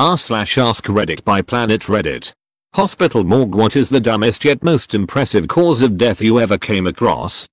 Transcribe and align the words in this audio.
R 0.00 0.16
slash 0.16 0.56
ask 0.56 0.86
Reddit 0.86 1.22
by 1.24 1.42
Planet 1.42 1.82
Reddit. 1.82 2.32
Hospital 2.72 3.22
morgue 3.22 3.54
What 3.54 3.76
is 3.76 3.90
the 3.90 4.00
dumbest 4.00 4.46
yet 4.46 4.64
most 4.64 4.94
impressive 4.94 5.46
cause 5.46 5.82
of 5.82 5.98
death 5.98 6.22
you 6.22 6.40
ever 6.40 6.56
came 6.56 6.86
across? 6.86 7.46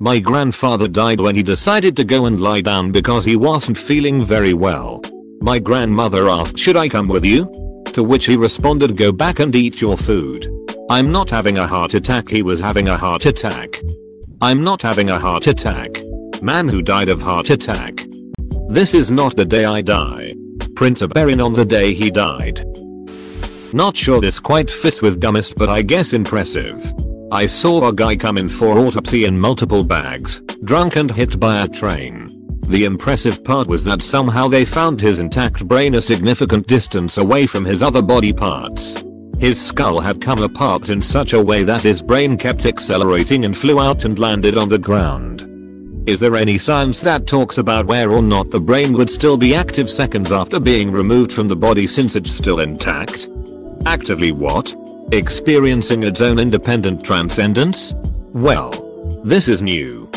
My 0.00 0.20
grandfather 0.20 0.88
died 0.88 1.20
when 1.20 1.36
he 1.36 1.42
decided 1.42 1.98
to 1.98 2.04
go 2.04 2.24
and 2.24 2.40
lie 2.40 2.62
down 2.62 2.92
because 2.92 3.26
he 3.26 3.36
wasn't 3.36 3.76
feeling 3.76 4.24
very 4.24 4.54
well. 4.54 5.02
My 5.42 5.58
grandmother 5.58 6.30
asked 6.30 6.58
should 6.58 6.78
I 6.78 6.88
come 6.88 7.08
with 7.08 7.26
you? 7.26 7.44
To 7.92 8.02
which 8.02 8.24
he 8.24 8.38
responded 8.38 8.96
go 8.96 9.12
back 9.12 9.38
and 9.38 9.54
eat 9.54 9.82
your 9.82 9.98
food. 9.98 10.48
I'm 10.88 11.12
not 11.12 11.28
having 11.28 11.58
a 11.58 11.66
heart 11.66 11.92
attack 11.92 12.26
he 12.26 12.42
was 12.42 12.58
having 12.58 12.88
a 12.88 12.96
heart 12.96 13.26
attack. 13.26 13.82
I'm 14.40 14.64
not 14.64 14.80
having 14.80 15.10
a 15.10 15.18
heart 15.18 15.46
attack. 15.46 15.90
Man 16.40 16.68
who 16.68 16.80
died 16.80 17.10
of 17.10 17.20
heart 17.20 17.50
attack. 17.50 18.06
This 18.70 18.94
is 18.94 19.10
not 19.10 19.36
the 19.36 19.44
day 19.44 19.66
I 19.66 19.82
die. 19.82 20.33
Prince 20.74 21.02
Oberyn 21.02 21.44
on 21.44 21.54
the 21.54 21.64
day 21.64 21.94
he 21.94 22.10
died. 22.10 22.66
Not 23.72 23.96
sure 23.96 24.20
this 24.20 24.40
quite 24.40 24.70
fits 24.70 25.02
with 25.02 25.20
dumbest 25.20 25.56
but 25.56 25.68
I 25.68 25.82
guess 25.82 26.12
impressive. 26.12 26.92
I 27.30 27.46
saw 27.46 27.88
a 27.88 27.92
guy 27.92 28.16
come 28.16 28.38
in 28.38 28.48
for 28.48 28.78
autopsy 28.78 29.24
in 29.24 29.38
multiple 29.38 29.84
bags, 29.84 30.40
drunk 30.64 30.96
and 30.96 31.10
hit 31.10 31.38
by 31.38 31.62
a 31.62 31.68
train. 31.68 32.28
The 32.68 32.84
impressive 32.84 33.44
part 33.44 33.68
was 33.68 33.84
that 33.84 34.02
somehow 34.02 34.48
they 34.48 34.64
found 34.64 35.00
his 35.00 35.18
intact 35.18 35.66
brain 35.66 35.94
a 35.94 36.02
significant 36.02 36.66
distance 36.66 37.18
away 37.18 37.46
from 37.46 37.64
his 37.64 37.82
other 37.82 38.02
body 38.02 38.32
parts. 38.32 39.02
His 39.38 39.60
skull 39.60 40.00
had 40.00 40.22
come 40.22 40.42
apart 40.42 40.88
in 40.88 41.00
such 41.00 41.34
a 41.34 41.42
way 41.42 41.64
that 41.64 41.82
his 41.82 42.02
brain 42.02 42.36
kept 42.36 42.66
accelerating 42.66 43.44
and 43.44 43.56
flew 43.56 43.80
out 43.80 44.04
and 44.04 44.18
landed 44.18 44.56
on 44.56 44.68
the 44.68 44.78
ground. 44.78 45.53
Is 46.06 46.20
there 46.20 46.36
any 46.36 46.58
science 46.58 47.00
that 47.00 47.26
talks 47.26 47.56
about 47.56 47.86
where 47.86 48.10
or 48.10 48.20
not 48.20 48.50
the 48.50 48.60
brain 48.60 48.92
would 48.92 49.08
still 49.08 49.38
be 49.38 49.54
active 49.54 49.88
seconds 49.88 50.32
after 50.32 50.60
being 50.60 50.92
removed 50.92 51.32
from 51.32 51.48
the 51.48 51.56
body 51.56 51.86
since 51.86 52.14
it's 52.14 52.30
still 52.30 52.60
intact? 52.60 53.30
Actively 53.86 54.30
what? 54.30 54.74
Experiencing 55.12 56.02
its 56.02 56.20
own 56.20 56.38
independent 56.38 57.02
transcendence? 57.02 57.94
Well, 58.34 58.70
this 59.24 59.48
is 59.48 59.62
new. 59.62 60.10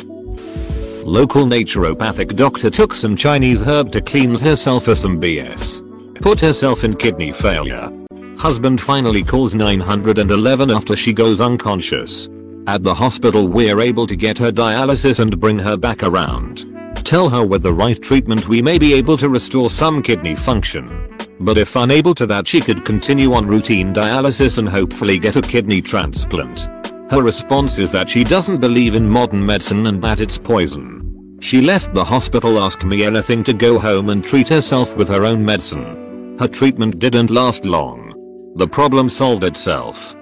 Local 1.05 1.45
naturopathic 1.45 2.35
doctor 2.35 2.69
took 2.69 2.93
some 2.93 3.15
Chinese 3.15 3.63
herb 3.63 3.93
to 3.93 4.01
cleanse 4.01 4.41
herself 4.41 4.89
of 4.89 4.97
some 4.97 5.21
BS. 5.21 5.81
Put 6.21 6.41
herself 6.41 6.83
in 6.83 6.97
kidney 6.97 7.31
failure. 7.31 7.89
Husband 8.37 8.81
finally 8.81 9.23
calls 9.23 9.53
911 9.53 10.69
after 10.69 10.97
she 10.97 11.13
goes 11.13 11.39
unconscious. 11.39 12.27
At 12.67 12.83
the 12.83 12.93
hospital 12.93 13.47
we're 13.47 13.79
able 13.79 14.05
to 14.07 14.15
get 14.17 14.37
her 14.39 14.51
dialysis 14.51 15.19
and 15.19 15.39
bring 15.39 15.57
her 15.57 15.77
back 15.77 16.03
around. 16.03 16.65
Tell 17.05 17.29
her 17.29 17.45
with 17.45 17.63
the 17.63 17.71
right 17.71 18.01
treatment 18.01 18.49
we 18.49 18.61
may 18.61 18.77
be 18.77 18.93
able 18.93 19.15
to 19.19 19.29
restore 19.29 19.69
some 19.69 20.03
kidney 20.03 20.35
function. 20.35 21.15
But 21.39 21.57
if 21.57 21.77
unable 21.77 22.13
to 22.15 22.25
that 22.25 22.45
she 22.45 22.59
could 22.59 22.83
continue 22.83 23.31
on 23.31 23.47
routine 23.47 23.93
dialysis 23.93 24.57
and 24.57 24.67
hopefully 24.67 25.17
get 25.17 25.37
a 25.37 25.41
kidney 25.41 25.81
transplant. 25.81 26.67
Her 27.09 27.23
response 27.23 27.79
is 27.79 27.93
that 27.93 28.09
she 28.09 28.25
doesn't 28.25 28.59
believe 28.59 28.95
in 28.95 29.07
modern 29.07 29.45
medicine 29.45 29.87
and 29.87 30.01
that 30.01 30.19
it's 30.19 30.37
poison. 30.37 31.37
She 31.39 31.61
left 31.61 31.93
the 31.93 32.03
hospital 32.03 32.61
ask 32.61 32.83
me 32.83 33.05
anything 33.05 33.45
to 33.45 33.53
go 33.53 33.79
home 33.79 34.09
and 34.09 34.21
treat 34.21 34.49
herself 34.49 34.93
with 34.97 35.07
her 35.07 35.23
own 35.23 35.45
medicine. 35.45 36.35
Her 36.37 36.49
treatment 36.49 36.99
didn't 36.99 37.31
last 37.31 37.63
long. 37.63 38.53
The 38.57 38.67
problem 38.67 39.07
solved 39.07 39.45
itself. 39.45 40.16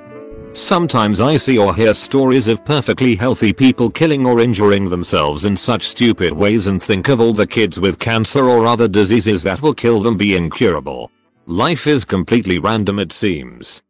Sometimes 0.56 1.20
I 1.20 1.36
see 1.36 1.58
or 1.58 1.76
hear 1.76 1.94
stories 1.94 2.48
of 2.48 2.64
perfectly 2.64 3.18
healthy 3.18 3.52
people 3.52 3.90
killing 3.90 4.26
or 4.26 4.40
injuring 4.40 4.90
themselves 4.90 5.44
in 5.44 5.58
such 5.58 5.86
stupid 5.86 6.32
ways 6.32 6.68
and 6.68 6.82
think 6.82 7.10
of 7.10 7.20
all 7.20 7.34
the 7.34 7.46
kids 7.46 7.78
with 7.78 8.00
cancer 8.00 8.46
or 8.46 8.66
other 8.66 8.88
diseases 8.88 9.44
that 9.44 9.62
will 9.62 9.74
kill 9.74 10.02
them 10.02 10.16
be 10.16 10.34
incurable. 10.34 11.12
Life 11.46 11.88
is 11.88 12.06
completely 12.06 12.58
random 12.58 13.00
it 13.00 13.12
seems. 13.12 13.82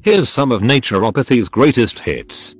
Here's 0.00 0.30
some 0.30 0.52
of 0.52 0.62
naturopathy's 0.62 1.50
greatest 1.50 1.98
hits. 1.98 2.54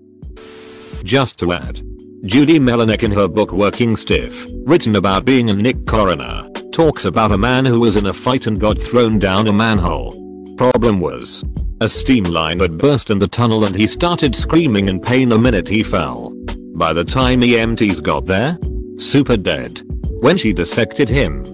Just 1.03 1.39
to 1.39 1.55
add. 1.55 1.81
Judy 2.27 2.59
Melinek 2.59 3.05
in 3.05 3.13
her 3.13 3.27
book 3.27 3.53
Working 3.53 3.97
Stiff, 3.97 4.47
written 4.67 4.97
about 4.97 5.25
being 5.25 5.49
a 5.49 5.55
Nick 5.55 5.87
coroner, 5.87 6.47
talks 6.73 7.07
about 7.07 7.33
a 7.33 7.39
man 7.39 7.65
who 7.65 7.81
was 7.81 7.97
in 7.97 8.05
a 8.05 8.13
fight 8.13 8.49
and 8.49 8.61
got 8.61 8.79
thrown 8.79 9.19
down 9.19 9.49
a 9.49 9.53
manhole. 9.53 10.26
Problem 10.57 11.01
was, 11.01 11.45
a 11.83 11.89
steam 11.89 12.25
line 12.25 12.61
had 12.61 12.79
burst 12.79 13.11
in 13.11 13.19
the 13.19 13.29
tunnel 13.29 13.67
and 13.67 13.77
he 13.77 13.87
started 13.87 14.35
screaming 14.35 14.89
in 14.89 14.99
pain 14.99 15.29
the 15.29 15.39
minute 15.39 15.69
he 15.69 15.83
fell. 15.83 16.33
By 16.75 16.95
the 16.95 17.05
time 17.05 17.43
EMTs 17.43 18.03
got 18.03 18.25
there, 18.25 18.59
super 18.97 19.37
dead. 19.37 19.83
When 20.21 20.39
she 20.39 20.55
dissected 20.55 21.11
him, 21.11 21.45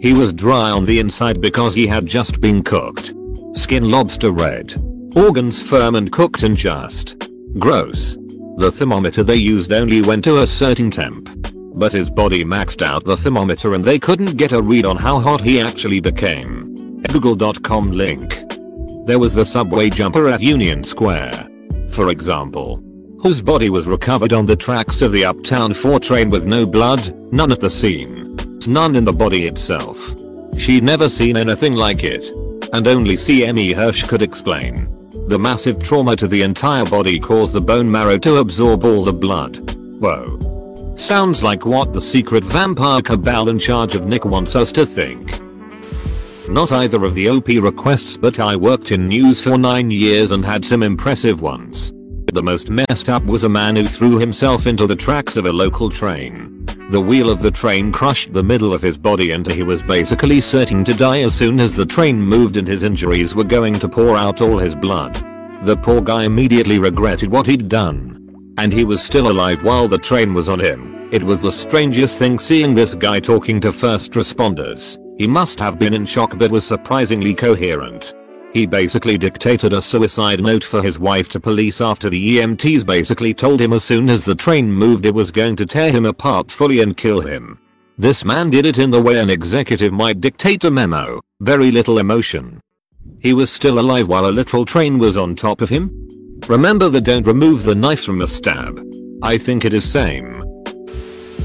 he 0.00 0.12
was 0.12 0.32
dry 0.32 0.70
on 0.70 0.84
the 0.84 0.98
inside 0.98 1.40
because 1.40 1.72
he 1.72 1.86
had 1.86 2.04
just 2.04 2.40
been 2.40 2.64
cooked. 2.64 3.14
Skin 3.52 3.90
lobster 3.90 4.32
red. 4.32 4.74
Organs 5.14 5.62
firm 5.62 5.94
and 5.94 6.10
cooked 6.10 6.42
and 6.42 6.56
just. 6.56 7.28
Gross. 7.58 8.16
The 8.56 8.72
thermometer 8.72 9.22
they 9.22 9.36
used 9.36 9.72
only 9.72 10.02
went 10.02 10.24
to 10.24 10.42
a 10.42 10.46
certain 10.48 10.90
temp. 10.90 11.28
But 11.76 11.92
his 11.92 12.10
body 12.10 12.44
maxed 12.44 12.82
out 12.82 13.04
the 13.04 13.16
thermometer 13.16 13.74
and 13.74 13.84
they 13.84 14.00
couldn't 14.00 14.36
get 14.36 14.50
a 14.50 14.60
read 14.60 14.84
on 14.84 14.96
how 14.96 15.20
hot 15.20 15.42
he 15.42 15.60
actually 15.60 16.00
became. 16.00 17.00
Google.com 17.12 17.92
link. 17.92 18.47
There 19.08 19.18
was 19.18 19.32
the 19.32 19.46
subway 19.46 19.88
jumper 19.88 20.28
at 20.28 20.42
Union 20.42 20.84
Square. 20.84 21.48
For 21.92 22.10
example. 22.10 22.82
Whose 23.22 23.40
body 23.40 23.70
was 23.70 23.86
recovered 23.86 24.34
on 24.34 24.44
the 24.44 24.54
tracks 24.54 25.00
of 25.00 25.12
the 25.12 25.24
Uptown 25.24 25.72
4 25.72 25.98
train 25.98 26.28
with 26.28 26.46
no 26.46 26.66
blood, 26.66 27.16
none 27.32 27.50
at 27.50 27.58
the 27.58 27.70
scene. 27.70 28.36
None 28.66 28.96
in 28.96 29.04
the 29.06 29.12
body 29.14 29.46
itself. 29.46 30.14
She'd 30.58 30.82
never 30.82 31.08
seen 31.08 31.38
anything 31.38 31.72
like 31.72 32.04
it. 32.04 32.30
And 32.74 32.86
only 32.86 33.16
CME 33.16 33.72
Hirsch 33.72 34.02
could 34.02 34.20
explain. 34.20 34.94
The 35.28 35.38
massive 35.38 35.82
trauma 35.82 36.14
to 36.16 36.28
the 36.28 36.42
entire 36.42 36.84
body 36.84 37.18
caused 37.18 37.54
the 37.54 37.62
bone 37.62 37.90
marrow 37.90 38.18
to 38.18 38.36
absorb 38.36 38.84
all 38.84 39.04
the 39.04 39.12
blood. 39.14 39.70
Whoa. 40.02 40.94
Sounds 40.96 41.42
like 41.42 41.64
what 41.64 41.94
the 41.94 42.00
secret 42.02 42.44
vampire 42.44 43.00
cabal 43.00 43.48
in 43.48 43.58
charge 43.58 43.94
of 43.94 44.06
Nick 44.06 44.26
wants 44.26 44.54
us 44.54 44.70
to 44.72 44.84
think. 44.84 45.40
Not 46.48 46.72
either 46.72 47.04
of 47.04 47.14
the 47.14 47.28
OP 47.28 47.48
requests 47.48 48.16
but 48.16 48.40
I 48.40 48.56
worked 48.56 48.90
in 48.90 49.06
news 49.06 49.40
for 49.40 49.58
9 49.58 49.90
years 49.90 50.30
and 50.30 50.44
had 50.44 50.64
some 50.64 50.82
impressive 50.82 51.42
ones. 51.42 51.92
The 52.32 52.42
most 52.42 52.70
messed 52.70 53.08
up 53.08 53.24
was 53.24 53.44
a 53.44 53.48
man 53.48 53.76
who 53.76 53.86
threw 53.86 54.18
himself 54.18 54.66
into 54.66 54.86
the 54.86 54.96
tracks 54.96 55.36
of 55.36 55.46
a 55.46 55.52
local 55.52 55.90
train. 55.90 56.66
The 56.90 57.00
wheel 57.00 57.28
of 57.28 57.42
the 57.42 57.50
train 57.50 57.92
crushed 57.92 58.32
the 58.32 58.42
middle 58.42 58.72
of 58.72 58.80
his 58.80 58.96
body 58.96 59.32
and 59.32 59.46
he 59.46 59.62
was 59.62 59.82
basically 59.82 60.40
certain 60.40 60.84
to 60.84 60.94
die 60.94 61.20
as 61.20 61.34
soon 61.34 61.60
as 61.60 61.76
the 61.76 61.86
train 61.86 62.18
moved 62.18 62.56
and 62.56 62.66
his 62.66 62.82
injuries 62.82 63.34
were 63.34 63.44
going 63.44 63.78
to 63.78 63.88
pour 63.88 64.16
out 64.16 64.40
all 64.40 64.58
his 64.58 64.74
blood. 64.74 65.14
The 65.62 65.76
poor 65.76 66.00
guy 66.00 66.24
immediately 66.24 66.78
regretted 66.78 67.30
what 67.30 67.46
he'd 67.46 67.68
done. 67.68 68.54
And 68.56 68.72
he 68.72 68.84
was 68.84 69.02
still 69.02 69.30
alive 69.30 69.62
while 69.62 69.86
the 69.86 69.98
train 69.98 70.32
was 70.32 70.48
on 70.48 70.60
him. 70.60 71.08
It 71.12 71.22
was 71.22 71.42
the 71.42 71.52
strangest 71.52 72.18
thing 72.18 72.38
seeing 72.38 72.74
this 72.74 72.94
guy 72.94 73.20
talking 73.20 73.60
to 73.60 73.72
first 73.72 74.12
responders. 74.12 74.98
He 75.18 75.26
must 75.26 75.58
have 75.58 75.78
been 75.78 75.94
in 75.94 76.06
shock 76.06 76.38
but 76.38 76.50
was 76.50 76.64
surprisingly 76.64 77.34
coherent. 77.34 78.14
He 78.54 78.66
basically 78.66 79.18
dictated 79.18 79.72
a 79.72 79.82
suicide 79.82 80.40
note 80.40 80.64
for 80.64 80.82
his 80.82 80.98
wife 80.98 81.28
to 81.30 81.40
police 81.40 81.80
after 81.80 82.08
the 82.08 82.38
EMTs 82.38 82.86
basically 82.86 83.34
told 83.34 83.60
him 83.60 83.72
as 83.72 83.84
soon 83.84 84.08
as 84.08 84.24
the 84.24 84.34
train 84.34 84.70
moved 84.72 85.04
it 85.04 85.14
was 85.14 85.30
going 85.32 85.56
to 85.56 85.66
tear 85.66 85.90
him 85.90 86.06
apart 86.06 86.50
fully 86.50 86.80
and 86.80 86.96
kill 86.96 87.20
him. 87.20 87.58
This 87.98 88.24
man 88.24 88.48
did 88.50 88.64
it 88.64 88.78
in 88.78 88.92
the 88.92 89.02
way 89.02 89.18
an 89.18 89.28
executive 89.28 89.92
might 89.92 90.20
dictate 90.20 90.64
a 90.64 90.70
memo, 90.70 91.20
very 91.40 91.72
little 91.72 91.98
emotion. 91.98 92.60
He 93.18 93.34
was 93.34 93.50
still 93.50 93.80
alive 93.80 94.06
while 94.06 94.26
a 94.26 94.30
literal 94.30 94.64
train 94.64 94.98
was 94.98 95.16
on 95.16 95.34
top 95.34 95.60
of 95.60 95.68
him? 95.68 95.90
Remember 96.46 96.88
the 96.88 97.00
don't 97.00 97.26
remove 97.26 97.64
the 97.64 97.74
knife 97.74 98.04
from 98.04 98.22
a 98.22 98.26
stab. 98.28 98.80
I 99.22 99.36
think 99.36 99.64
it 99.64 99.74
is 99.74 99.84
same. 99.84 100.44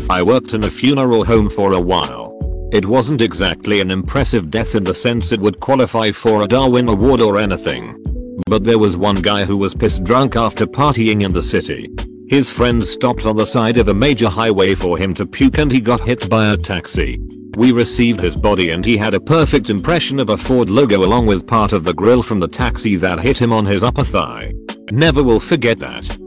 I 0.10 0.22
worked 0.22 0.54
in 0.54 0.64
a 0.64 0.70
funeral 0.70 1.26
home 1.26 1.50
for 1.50 1.74
a 1.74 1.80
while. 1.80 2.33
It 2.74 2.88
wasn't 2.88 3.22
exactly 3.22 3.82
an 3.82 3.92
impressive 3.92 4.50
death 4.50 4.74
in 4.74 4.84
the 4.84 4.96
sense 4.96 5.32
it 5.32 5.40
would 5.40 5.60
qualify 5.60 6.12
for 6.12 6.42
a 6.42 6.48
Darwin 6.48 6.90
Award 6.90 7.22
or 7.22 7.38
anything. 7.38 8.04
But 8.48 8.64
there 8.64 8.80
was 8.80 8.98
one 8.98 9.22
guy 9.22 9.46
who 9.46 9.58
was 9.58 9.76
pissed 9.76 10.04
drunk 10.04 10.36
after 10.36 10.66
partying 10.66 11.24
in 11.24 11.32
the 11.32 11.42
city. 11.44 11.88
His 12.28 12.52
friends 12.52 12.90
stopped 12.90 13.28
on 13.28 13.36
the 13.36 13.46
side 13.46 13.78
of 13.78 13.90
a 13.90 13.94
major 13.94 14.28
highway 14.28 14.74
for 14.74 14.98
him 14.98 15.14
to 15.14 15.26
puke 15.28 15.60
and 15.60 15.72
he 15.72 15.80
got 15.80 16.02
hit 16.02 16.28
by 16.32 16.52
a 16.52 16.58
taxi. 16.58 17.20
We 17.58 17.72
received 17.72 18.22
his 18.22 18.36
body 18.36 18.72
and 18.72 18.84
he 18.84 18.98
had 18.98 19.14
a 19.14 19.20
perfect 19.20 19.70
impression 19.70 20.20
of 20.20 20.30
a 20.30 20.38
Ford 20.38 20.72
logo 20.72 21.06
along 21.06 21.28
with 21.28 21.46
part 21.46 21.74
of 21.74 21.84
the 21.84 21.94
grill 21.94 22.24
from 22.24 22.40
the 22.40 22.48
taxi 22.48 22.96
that 22.96 23.20
hit 23.20 23.40
him 23.40 23.54
on 23.54 23.68
his 23.68 23.84
upper 23.84 24.04
thigh. 24.04 24.52
Never 24.90 25.22
will 25.22 25.40
forget 25.40 25.78
that. 25.78 26.18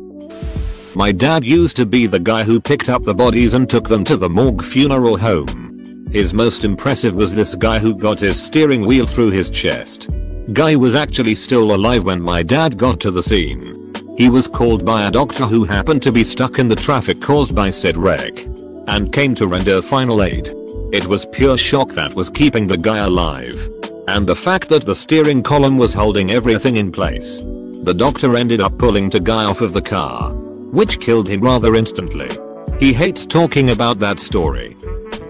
My 0.94 1.10
dad 1.10 1.44
used 1.44 1.76
to 1.78 1.87
be 1.87 2.06
the 2.06 2.20
guy 2.20 2.44
who 2.44 2.60
picked 2.60 2.88
up 2.88 3.02
the 3.02 3.14
bodies 3.14 3.54
and 3.54 3.69
took 3.69 3.88
them 3.88 4.04
to 4.04 4.16
the 4.16 4.31
morgue 4.31 4.62
funeral 4.62 5.16
home. 5.16 5.65
His 6.10 6.32
most 6.32 6.64
impressive 6.64 7.14
was 7.14 7.34
this 7.34 7.54
guy 7.54 7.78
who 7.78 7.94
got 7.94 8.20
his 8.20 8.42
steering 8.42 8.86
wheel 8.86 9.06
through 9.06 9.30
his 9.30 9.50
chest. 9.50 10.08
Guy 10.52 10.76
was 10.76 10.94
actually 10.94 11.34
still 11.34 11.74
alive 11.74 12.04
when 12.04 12.22
my 12.22 12.42
dad 12.42 12.78
got 12.78 13.00
to 13.00 13.10
the 13.10 13.22
scene. 13.22 13.92
He 14.16 14.30
was 14.30 14.46
called 14.46 14.84
by 14.84 15.06
a 15.06 15.10
doctor 15.10 15.44
who 15.44 15.64
happened 15.64 16.02
to 16.04 16.12
be 16.12 16.22
stuck 16.24 16.58
in 16.58 16.68
the 16.68 16.76
traffic 16.76 17.20
caused 17.20 17.54
by 17.54 17.70
said 17.70 17.96
wreck. 17.96 18.46
And 18.86 19.12
came 19.12 19.34
to 19.34 19.48
render 19.48 19.82
final 19.82 20.22
aid. 20.22 20.52
It 20.92 21.04
was 21.04 21.26
pure 21.26 21.58
shock 21.58 21.90
that 21.90 22.14
was 22.14 22.30
keeping 22.30 22.68
the 22.68 22.78
guy 22.78 22.98
alive. 22.98 23.68
And 24.06 24.26
the 24.26 24.36
fact 24.36 24.68
that 24.68 24.86
the 24.86 24.94
steering 24.94 25.42
column 25.42 25.76
was 25.76 25.92
holding 25.92 26.30
everything 26.30 26.76
in 26.76 26.92
place. 26.92 27.40
The 27.82 27.94
doctor 27.94 28.36
ended 28.36 28.60
up 28.60 28.78
pulling 28.78 29.10
the 29.10 29.20
guy 29.20 29.44
off 29.44 29.60
of 29.60 29.72
the 29.72 29.82
car. 29.82 30.32
Which 30.32 31.00
killed 31.00 31.28
him 31.28 31.40
rather 31.40 31.74
instantly. 31.74 32.30
He 32.78 32.92
hates 32.92 33.26
talking 33.26 33.70
about 33.70 33.98
that 33.98 34.20
story. 34.20 34.75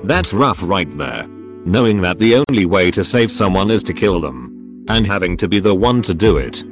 That's 0.06 0.32
rough 0.32 0.62
right 0.62 0.91
there. 0.97 1.26
Knowing 1.29 2.00
that 2.00 2.19
the 2.19 2.43
only 2.49 2.64
way 2.64 2.91
to 2.93 3.05
save 3.05 3.31
someone 3.31 3.70
is 3.70 3.82
to 3.85 3.93
kill 3.93 4.20
them. 4.20 4.85
And 4.88 5.06
having 5.06 5.37
to 5.38 5.49
be 5.49 5.58
the 5.58 5.75
one 5.75 6.00
to 6.03 6.14
do 6.14 6.37
it. 6.38 6.64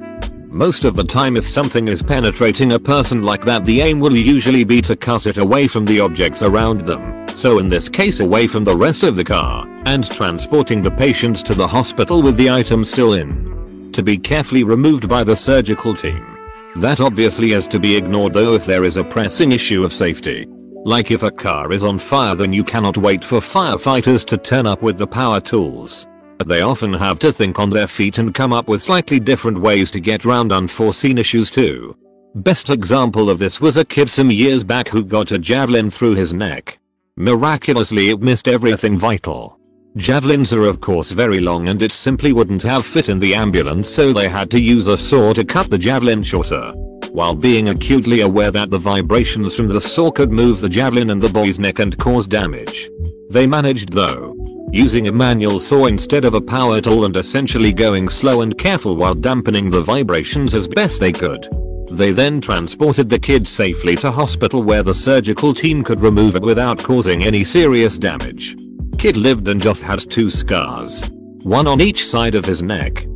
Most 0.48 0.84
of 0.84 0.94
the 0.94 1.04
time 1.04 1.36
if 1.36 1.46
something 1.46 1.88
is 1.88 2.02
penetrating 2.02 2.72
a 2.72 2.78
person 2.78 3.22
like 3.22 3.44
that 3.44 3.64
the 3.64 3.81
aim 3.81 4.00
will 4.00 4.16
usually 4.16 4.64
be 4.64 4.81
to 4.82 4.94
cut 4.94 5.26
it 5.26 5.38
away 5.38 5.66
from 5.66 5.84
the 5.84 6.00
objects 6.00 6.42
around 6.42 6.86
them 6.86 7.14
so 7.36 7.58
in 7.58 7.69
this 7.69 7.88
case 7.88 8.20
away 8.20 8.46
from 8.46 8.64
the 8.64 8.76
rest 8.76 9.02
of 9.02 9.16
the 9.16 9.25
car, 9.25 9.66
and 9.87 10.08
transporting 10.10 10.82
the 10.82 10.90
patient 10.90 11.44
to 11.46 11.54
the 11.54 11.66
hospital 11.66 12.22
with 12.22 12.37
the 12.37 12.50
item 12.50 12.84
still 12.84 13.14
in. 13.14 13.90
To 13.92 14.02
be 14.02 14.16
carefully 14.16 14.64
removed 14.64 15.08
by 15.08 15.25
the 15.25 15.37
surgical 15.37 15.94
team. 15.94 16.25
That 16.76 17.00
obviously 17.00 17.50
has 17.50 17.69
to 17.69 17.78
be 17.78 17.96
ignored 17.96 18.32
though 18.32 18.54
if 18.54 18.66
there 18.66 18.84
is 18.84 18.96
a 18.96 19.04
pressing 19.04 19.52
issue 19.52 19.84
of 19.84 19.92
safety. 19.92 20.46
Like 20.84 21.10
if 21.10 21.22
a 21.22 21.31
car 21.31 21.72
is 21.72 21.82
on 21.82 21.98
fire 21.98 22.34
then 22.34 22.52
you 22.52 22.62
cannot 22.62 22.98
wait 22.98 23.25
for 23.25 23.38
firefighters 23.38 24.25
to 24.26 24.36
turn 24.36 24.66
up 24.66 24.82
with 24.82 24.98
the 24.98 25.06
power 25.06 25.40
tools. 25.40 26.06
They 26.44 26.60
often 26.60 26.92
have 26.92 27.19
to 27.20 27.32
think 27.32 27.58
on 27.58 27.70
their 27.70 27.86
feet 27.86 28.19
and 28.19 28.34
come 28.34 28.52
up 28.52 28.69
with 28.69 28.82
slightly 28.82 29.19
different 29.19 29.58
ways 29.58 29.90
to 29.92 30.00
get 30.00 30.26
round 30.26 30.52
unforeseen 30.52 31.16
issues 31.16 31.50
too. 31.50 31.96
Best 32.34 32.69
example 32.69 33.31
of 33.31 33.38
this 33.38 33.62
was 33.62 33.78
a 33.78 33.84
kid 33.84 34.10
some 34.10 34.31
years 34.31 34.62
back 34.62 34.88
who 34.88 35.02
got 35.02 35.32
a 35.32 35.38
javelin 35.38 35.88
through 35.88 36.16
his 36.16 36.34
neck. 36.34 36.78
Miraculously 37.16 38.10
it 38.10 38.20
missed 38.20 38.46
everything 38.46 38.98
vital. 38.98 39.58
Javelins 39.96 40.52
are 40.52 40.66
of 40.66 40.82
course 40.82 41.12
very 41.12 41.40
long 41.40 41.69
and 41.69 41.80
it 41.80 41.92
simply 41.92 42.34
wouldn't 42.34 42.62
have 42.62 42.84
fit 42.84 43.08
in 43.08 43.20
the 43.20 43.34
ambulance 43.34 43.88
so 43.88 44.12
they 44.12 44.28
had 44.28 44.50
to 44.50 44.60
use 44.60 44.88
a 44.88 44.98
saw 44.98 45.32
to 45.32 45.44
cut 45.44 45.70
the 45.70 45.78
javelin 45.78 46.22
shorter. 46.22 46.75
While 47.14 47.37
being 47.37 47.69
acutely 47.69 48.22
aware 48.22 48.50
that 48.50 48.70
the 48.70 48.78
vibrations 48.78 49.55
from 49.55 49.69
the 49.69 49.81
saw 49.81 50.11
could 50.11 50.32
move 50.32 50.61
the 50.61 50.69
javelin 50.69 51.11
in 51.11 51.20
the 51.20 51.28
boy's 51.28 51.61
neck 51.61 51.78
and 51.78 51.96
cause 51.96 52.26
damage. 52.26 52.90
They 53.31 53.46
managed 53.46 53.93
though. 53.93 54.34
Using 54.72 55.06
a 55.06 55.12
manual 55.12 55.61
saw 55.61 55.87
instead 55.87 56.25
of 56.25 56.34
a 56.34 56.40
power 56.40 56.81
tool 56.81 57.05
and 57.05 57.16
essentially 57.16 57.72
going 57.72 58.08
slow 58.08 58.40
and 58.40 58.58
careful 58.58 58.96
while 58.96 59.14
dampening 59.14 59.70
the 59.70 59.81
vibrations 59.81 60.56
as 60.56 60.66
best 60.66 60.99
they 60.99 61.12
could. 61.12 61.49
They 61.88 62.11
then 62.11 62.40
transported 62.40 63.08
the 63.08 63.20
kid 63.20 63.46
safely 63.46 63.94
to 63.94 64.11
hospital 64.11 64.64
where 64.64 64.82
the 64.82 64.93
surgical 64.93 65.55
team 65.55 65.84
could 65.84 66.00
remove 66.00 66.34
it 66.34 66.43
without 66.43 66.82
causing 66.82 67.25
any 67.25 67.44
serious 67.44 67.96
damage. 67.96 68.56
Kid 68.99 69.16
lived 69.16 69.46
and 69.46 69.62
just 69.62 69.82
had 69.82 70.00
two 70.00 70.31
scars. 70.31 71.08
One 71.44 71.69
on 71.69 71.81
each 71.81 72.05
side 72.05 72.34
of 72.34 72.44
his 72.44 72.61
neck. 72.61 73.06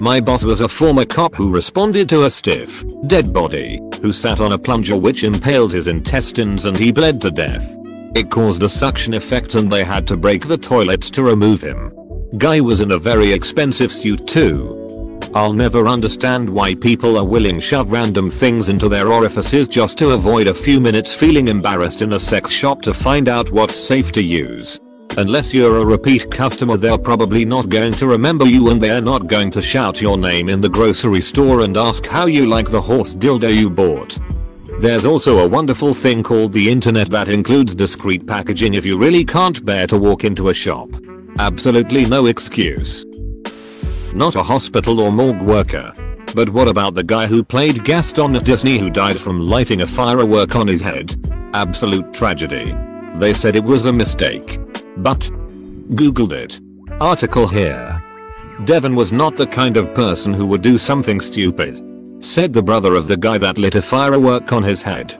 My 0.00 0.20
boss 0.20 0.44
was 0.44 0.60
a 0.60 0.68
former 0.68 1.04
cop 1.04 1.34
who 1.34 1.52
responded 1.52 2.08
to 2.10 2.24
a 2.24 2.30
stiff, 2.30 2.84
dead 3.06 3.32
body, 3.32 3.80
who 4.00 4.12
sat 4.12 4.40
on 4.40 4.52
a 4.52 4.58
plunger 4.58 4.96
which 4.96 5.24
impaled 5.24 5.72
his 5.72 5.88
intestines 5.88 6.66
and 6.66 6.76
he 6.76 6.92
bled 6.92 7.20
to 7.22 7.30
death. 7.30 7.76
It 8.14 8.30
caused 8.30 8.62
a 8.62 8.68
suction 8.68 9.14
effect 9.14 9.54
and 9.54 9.70
they 9.70 9.84
had 9.84 10.06
to 10.08 10.16
break 10.16 10.46
the 10.46 10.58
toilets 10.58 11.10
to 11.10 11.22
remove 11.22 11.60
him. 11.60 11.92
Guy 12.36 12.60
was 12.60 12.80
in 12.80 12.92
a 12.92 12.98
very 12.98 13.32
expensive 13.32 13.90
suit 13.90 14.26
too, 14.26 14.78
I'll 15.34 15.52
never 15.52 15.86
understand 15.86 16.48
why 16.48 16.74
people 16.74 17.18
are 17.18 17.24
willing 17.24 17.56
to 17.56 17.60
shove 17.60 17.92
random 17.92 18.30
things 18.30 18.70
into 18.70 18.88
their 18.88 19.12
orifices 19.12 19.68
just 19.68 19.98
to 19.98 20.10
avoid 20.10 20.48
a 20.48 20.54
few 20.54 20.80
minutes 20.80 21.12
feeling 21.12 21.48
embarrassed 21.48 22.00
in 22.00 22.14
a 22.14 22.18
sex 22.18 22.50
shop 22.50 22.80
to 22.82 22.94
find 22.94 23.28
out 23.28 23.50
what's 23.50 23.76
safe 23.76 24.10
to 24.12 24.22
use. 24.22 24.80
Unless 25.16 25.52
you're 25.52 25.78
a 25.78 25.84
repeat 25.84 26.30
customer 26.30 26.76
they're 26.76 26.98
probably 26.98 27.44
not 27.44 27.68
going 27.68 27.92
to 27.94 28.06
remember 28.06 28.44
you 28.44 28.70
and 28.70 28.80
they're 28.80 29.00
not 29.00 29.26
going 29.26 29.50
to 29.52 29.62
shout 29.62 30.00
your 30.00 30.16
name 30.16 30.48
in 30.48 30.60
the 30.60 30.68
grocery 30.68 31.20
store 31.20 31.62
and 31.62 31.76
ask 31.76 32.06
how 32.06 32.26
you 32.26 32.46
like 32.46 32.70
the 32.70 32.80
horse 32.80 33.14
dildo 33.14 33.52
you 33.52 33.68
bought. 33.68 34.18
There's 34.80 35.04
also 35.04 35.38
a 35.38 35.48
wonderful 35.48 35.92
thing 35.92 36.22
called 36.22 36.52
the 36.52 36.70
internet 36.70 37.10
that 37.10 37.28
includes 37.28 37.74
discreet 37.74 38.26
packaging 38.26 38.74
if 38.74 38.86
you 38.86 38.96
really 38.96 39.24
can't 39.24 39.64
bear 39.64 39.88
to 39.88 39.98
walk 39.98 40.24
into 40.24 40.50
a 40.50 40.54
shop. 40.54 40.88
Absolutely 41.40 42.04
no 42.04 42.26
excuse. 42.26 43.04
Not 44.14 44.36
a 44.36 44.42
hospital 44.42 45.00
or 45.00 45.10
morgue 45.10 45.42
worker. 45.42 45.92
But 46.34 46.50
what 46.50 46.68
about 46.68 46.94
the 46.94 47.02
guy 47.02 47.26
who 47.26 47.42
played 47.42 47.84
Gaston 47.84 48.36
at 48.36 48.44
Disney 48.44 48.78
who 48.78 48.90
died 48.90 49.18
from 49.18 49.40
lighting 49.40 49.80
a 49.80 49.86
firework 49.86 50.54
on 50.54 50.68
his 50.68 50.80
head? 50.80 51.16
Absolute 51.54 52.12
tragedy. 52.12 52.76
They 53.14 53.34
said 53.34 53.56
it 53.56 53.64
was 53.64 53.86
a 53.86 53.92
mistake. 53.92 54.60
But. 54.98 55.20
Googled 55.90 56.32
it. 56.32 56.60
Article 57.00 57.46
here. 57.48 58.02
Devon 58.64 58.94
was 58.96 59.12
not 59.12 59.36
the 59.36 59.46
kind 59.46 59.76
of 59.76 59.94
person 59.94 60.32
who 60.34 60.44
would 60.46 60.62
do 60.62 60.76
something 60.76 61.20
stupid. 61.20 61.82
Said 62.20 62.52
the 62.52 62.62
brother 62.62 62.94
of 62.94 63.06
the 63.06 63.16
guy 63.16 63.38
that 63.38 63.58
lit 63.58 63.76
a 63.76 63.82
firework 63.82 64.52
on 64.52 64.64
his 64.64 64.82
head. 64.82 65.16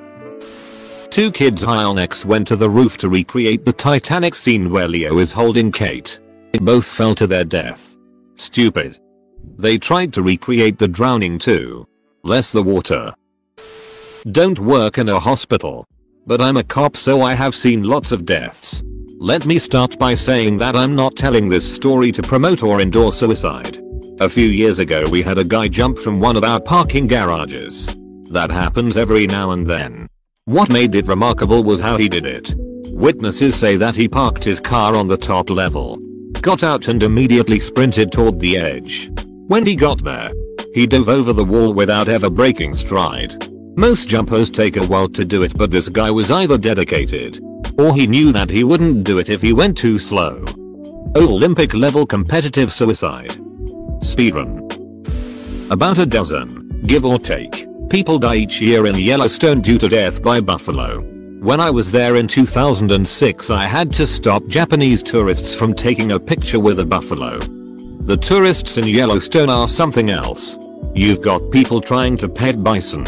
Two 1.10 1.30
kids 1.30 1.62
high 1.62 1.84
on 1.84 1.98
X 1.98 2.24
went 2.24 2.48
to 2.48 2.56
the 2.56 2.68
roof 2.68 2.98
to 2.98 3.08
recreate 3.08 3.64
the 3.64 3.72
Titanic 3.72 4.34
scene 4.34 4.70
where 4.70 4.88
Leo 4.88 5.18
is 5.18 5.32
holding 5.32 5.70
Kate. 5.70 6.18
They 6.52 6.58
both 6.58 6.84
fell 6.84 7.14
to 7.14 7.26
their 7.26 7.44
death. 7.44 7.96
Stupid. 8.36 8.98
They 9.56 9.78
tried 9.78 10.12
to 10.14 10.22
recreate 10.22 10.78
the 10.78 10.88
drowning 10.88 11.38
too. 11.38 11.86
Less 12.24 12.52
the 12.52 12.62
water. 12.62 13.14
Don't 14.30 14.58
work 14.58 14.98
in 14.98 15.08
a 15.08 15.20
hospital. 15.20 15.86
But 16.26 16.42
I'm 16.42 16.56
a 16.56 16.64
cop 16.64 16.96
so 16.96 17.22
I 17.22 17.34
have 17.34 17.54
seen 17.54 17.84
lots 17.84 18.12
of 18.12 18.26
deaths. 18.26 18.82
Let 19.20 19.46
me 19.46 19.58
start 19.58 19.98
by 19.98 20.14
saying 20.14 20.58
that 20.58 20.76
I'm 20.76 20.94
not 20.94 21.16
telling 21.16 21.48
this 21.48 21.74
story 21.74 22.12
to 22.12 22.22
promote 22.22 22.62
or 22.62 22.80
endorse 22.80 23.16
suicide. 23.16 23.82
A 24.20 24.28
few 24.28 24.46
years 24.46 24.78
ago 24.78 25.04
we 25.10 25.22
had 25.22 25.38
a 25.38 25.44
guy 25.44 25.68
jump 25.68 25.98
from 25.98 26.20
one 26.20 26.36
of 26.36 26.44
our 26.44 26.60
parking 26.60 27.06
garages. 27.06 27.86
That 28.30 28.50
happens 28.50 28.96
every 28.96 29.26
now 29.26 29.50
and 29.50 29.66
then. 29.66 30.08
What 30.44 30.70
made 30.70 30.94
it 30.94 31.08
remarkable 31.08 31.64
was 31.64 31.80
how 31.80 31.96
he 31.96 32.08
did 32.08 32.26
it. 32.26 32.54
Witnesses 32.90 33.56
say 33.56 33.76
that 33.76 33.96
he 33.96 34.08
parked 34.08 34.44
his 34.44 34.60
car 34.60 34.94
on 34.94 35.08
the 35.08 35.16
top 35.16 35.50
level 35.50 35.98
got 36.40 36.62
out 36.62 36.88
and 36.88 37.02
immediately 37.02 37.58
sprinted 37.58 38.12
toward 38.12 38.38
the 38.38 38.56
edge. 38.56 39.10
When 39.48 39.66
he 39.66 39.74
got 39.74 40.04
there, 40.04 40.32
he 40.72 40.86
dove 40.86 41.08
over 41.08 41.32
the 41.32 41.44
wall 41.44 41.74
without 41.74 42.08
ever 42.08 42.30
breaking 42.30 42.74
stride. 42.74 43.50
Most 43.76 44.08
jumpers 44.08 44.50
take 44.50 44.76
a 44.76 44.86
while 44.86 45.08
to 45.10 45.24
do 45.24 45.42
it 45.42 45.56
but 45.56 45.70
this 45.70 45.88
guy 45.88 46.10
was 46.10 46.30
either 46.30 46.58
dedicated, 46.58 47.40
or 47.78 47.94
he 47.94 48.06
knew 48.06 48.32
that 48.32 48.50
he 48.50 48.64
wouldn't 48.64 49.04
do 49.04 49.18
it 49.18 49.28
if 49.28 49.40
he 49.40 49.52
went 49.52 49.78
too 49.78 49.98
slow. 49.98 50.44
Olympic 51.16 51.74
level 51.74 52.04
competitive 52.04 52.72
suicide. 52.72 53.30
Speedrun. 54.00 54.64
About 55.70 55.98
a 55.98 56.06
dozen, 56.06 56.82
give 56.86 57.04
or 57.04 57.18
take, 57.18 57.66
people 57.88 58.18
die 58.18 58.36
each 58.36 58.60
year 58.60 58.86
in 58.86 58.96
Yellowstone 58.96 59.60
due 59.60 59.78
to 59.78 59.88
death 59.88 60.22
by 60.22 60.40
buffalo. 60.40 61.00
When 61.40 61.60
I 61.60 61.70
was 61.70 61.92
there 61.92 62.16
in 62.16 62.26
2006 62.26 63.50
I 63.50 63.64
had 63.64 63.92
to 63.94 64.06
stop 64.06 64.44
Japanese 64.48 65.02
tourists 65.04 65.54
from 65.54 65.72
taking 65.72 66.12
a 66.12 66.20
picture 66.20 66.58
with 66.58 66.80
a 66.80 66.84
buffalo. 66.84 67.38
The 67.38 68.16
tourists 68.16 68.76
in 68.76 68.86
Yellowstone 68.86 69.50
are 69.50 69.68
something 69.68 70.10
else. 70.10 70.58
You've 70.94 71.22
got 71.22 71.52
people 71.52 71.80
trying 71.80 72.16
to 72.18 72.28
pet 72.28 72.64
bison, 72.64 73.04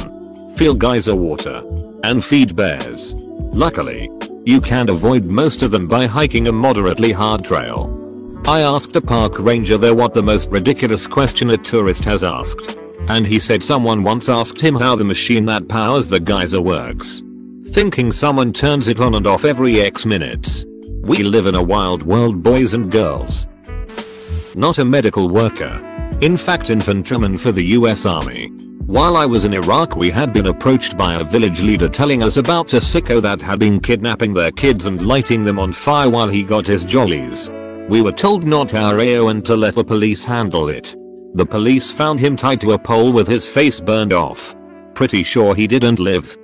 fill 0.55 0.75
geyser 0.75 1.17
water, 1.17 1.63
and 2.05 2.25
feed 2.25 2.55
bears. 2.55 3.15
Luckily, 3.53 4.09
you 4.45 4.61
can 4.61 4.89
avoid 4.89 5.25
most 5.25 5.63
of 5.63 5.71
them 5.71 5.87
by 5.89 6.07
hiking 6.07 6.49
a 6.49 6.53
moderately 6.53 7.13
hard 7.13 7.45
trail. 7.45 7.97
I 8.47 8.61
asked 8.63 8.97
a 8.97 9.01
park 9.01 9.39
ranger 9.39 9.79
there 9.79 9.95
what 9.95 10.15
the 10.15 10.23
most 10.23 10.51
ridiculous 10.51 11.07
question 11.07 11.51
a 11.51 11.57
tourist 11.57 12.05
has 12.05 12.25
asked. 12.25 12.77
And 13.09 13.27
he 13.27 13.39
said 13.39 13.63
someone 13.63 14.03
once 14.03 14.29
asked 14.29 14.61
him 14.61 14.77
how 14.77 14.97
the 14.97 15.05
machine 15.05 15.45
that 15.47 15.69
powers 15.69 16.09
the 16.09 16.21
geyser 16.21 16.61
works 16.61 17.23
thinking 17.71 18.11
someone 18.11 18.53
turns 18.53 18.89
it 18.89 18.99
on 18.99 19.15
and 19.15 19.29
off 19.29 19.45
every 19.45 19.81
X 19.81 20.05
minutes. 20.05 20.67
We 21.03 21.23
live 21.23 21.47
in 21.47 21.55
a 21.55 21.63
wild 21.63 22.03
world 22.03 22.43
boys 22.43 22.75
and 22.75 22.91
girls. 22.91 23.47
Not 24.57 24.79
a 24.79 24.85
medical 24.85 25.29
worker. 25.29 25.81
In 26.21 26.37
fact 26.37 26.69
infantryman 26.69 27.39
for 27.39 27.53
the 27.53 27.65
US 27.79 28.07
Army. 28.07 28.51
While 28.91 29.17
I 29.17 29.25
was 29.25 29.45
in 29.45 29.55
Iraq 29.55 29.95
we 29.95 30.11
had 30.11 30.33
been 30.33 30.49
approached 30.49 30.97
by 30.97 31.15
a 31.15 31.23
village 31.23 31.63
leader 31.63 31.89
telling 31.89 32.25
us 32.25 32.39
about 32.39 32.73
a 32.73 32.79
sicko 32.79 33.23
that 33.23 33.41
had 33.41 33.61
been 33.61 33.79
kidnapping 33.79 34.35
their 34.35 34.51
kids 34.51 34.87
and 34.87 35.07
lighting 35.07 35.45
them 35.45 35.61
on 35.61 35.71
fire 35.71 36.11
while 36.11 36.27
he 36.27 36.43
got 36.43 36.67
his 36.67 36.85
jollies. 36.85 37.49
We 37.89 38.03
were 38.03 38.11
told 38.11 38.43
not 38.43 38.75
our 38.75 38.99
AO 38.99 39.29
and 39.29 39.47
to 39.47 39.55
let 39.55 39.77
the 39.77 39.85
police 39.85 40.25
handle 40.25 40.69
it. 40.69 40.97
The 41.35 41.47
police 41.47 41.93
found 41.93 42.19
him 42.19 42.37
tied 42.37 42.61
to 42.63 42.73
a 42.73 42.79
pole 42.81 43.13
with 43.13 43.29
his 43.29 43.49
face 43.49 43.81
burned 43.81 44.13
off. 44.13 44.57
Pretty 44.95 45.23
sure 45.23 45.55
he 45.55 45.69
didn't 45.69 46.01
live. 46.01 46.37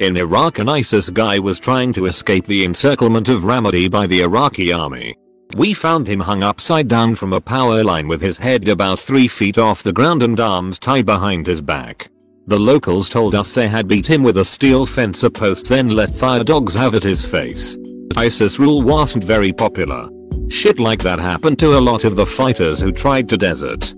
In 0.00 0.16
Iraq 0.16 0.58
an 0.58 0.68
ISIS 0.68 1.10
guy 1.10 1.38
was 1.38 1.60
trying 1.60 1.92
to 1.92 2.06
escape 2.06 2.46
the 2.46 2.64
encirclement 2.64 3.28
of 3.28 3.42
Ramadi 3.42 3.88
by 3.88 4.08
the 4.08 4.22
Iraqi 4.22 4.72
army. 4.72 5.14
We 5.54 5.72
found 5.72 6.08
him 6.08 6.20
hung 6.20 6.42
upside 6.42 6.88
down 6.88 7.14
from 7.14 7.32
a 7.32 7.40
power 7.40 7.84
line 7.84 8.08
with 8.08 8.20
his 8.20 8.38
head 8.38 8.66
about 8.66 8.98
3 8.98 9.28
feet 9.28 9.56
off 9.56 9.84
the 9.84 9.92
ground 9.92 10.22
and 10.24 10.38
arms 10.40 10.80
tied 10.80 11.06
behind 11.06 11.46
his 11.46 11.60
back. 11.60 12.10
The 12.48 12.58
locals 12.58 13.08
told 13.08 13.36
us 13.36 13.54
they 13.54 13.68
had 13.68 13.86
beat 13.86 14.08
him 14.08 14.24
with 14.24 14.36
a 14.38 14.44
steel 14.44 14.84
fencer 14.84 15.30
post 15.30 15.68
then 15.68 15.88
let 15.88 16.10
fire 16.10 16.42
dogs 16.42 16.74
have 16.74 16.94
at 16.96 17.04
his 17.04 17.24
face. 17.24 17.76
ISIS 18.16 18.58
rule 18.58 18.82
wasn't 18.82 19.22
very 19.22 19.52
popular. 19.52 20.08
Shit 20.50 20.80
like 20.80 21.02
that 21.04 21.20
happened 21.20 21.58
to 21.60 21.78
a 21.78 21.80
lot 21.80 22.04
of 22.04 22.16
the 22.16 22.26
fighters 22.26 22.80
who 22.80 22.90
tried 22.90 23.28
to 23.28 23.36
desert. 23.36 23.94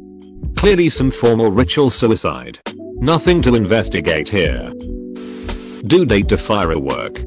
Clearly 0.57 0.91
some 0.91 1.11
formal 1.11 1.51
ritual 1.51 1.89
suicide. 1.89 2.61
Nothing 2.99 3.41
to 3.43 3.55
investigate 3.55 4.29
here. 4.29 4.73
Due 5.87 6.05
date 6.05 6.29
to 6.29 6.39
firework. 6.39 7.19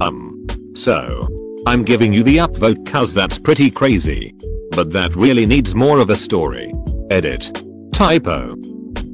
Um. 0.00 0.46
So. 0.74 1.33
I'm 1.66 1.82
giving 1.82 2.12
you 2.12 2.22
the 2.22 2.38
upvote 2.38 2.84
cuz 2.86 3.14
that's 3.14 3.38
pretty 3.38 3.70
crazy. 3.70 4.34
But 4.72 4.92
that 4.92 5.16
really 5.16 5.46
needs 5.46 5.74
more 5.74 5.98
of 5.98 6.10
a 6.10 6.16
story. 6.16 6.72
Edit. 7.10 7.64
Typo. 7.92 8.56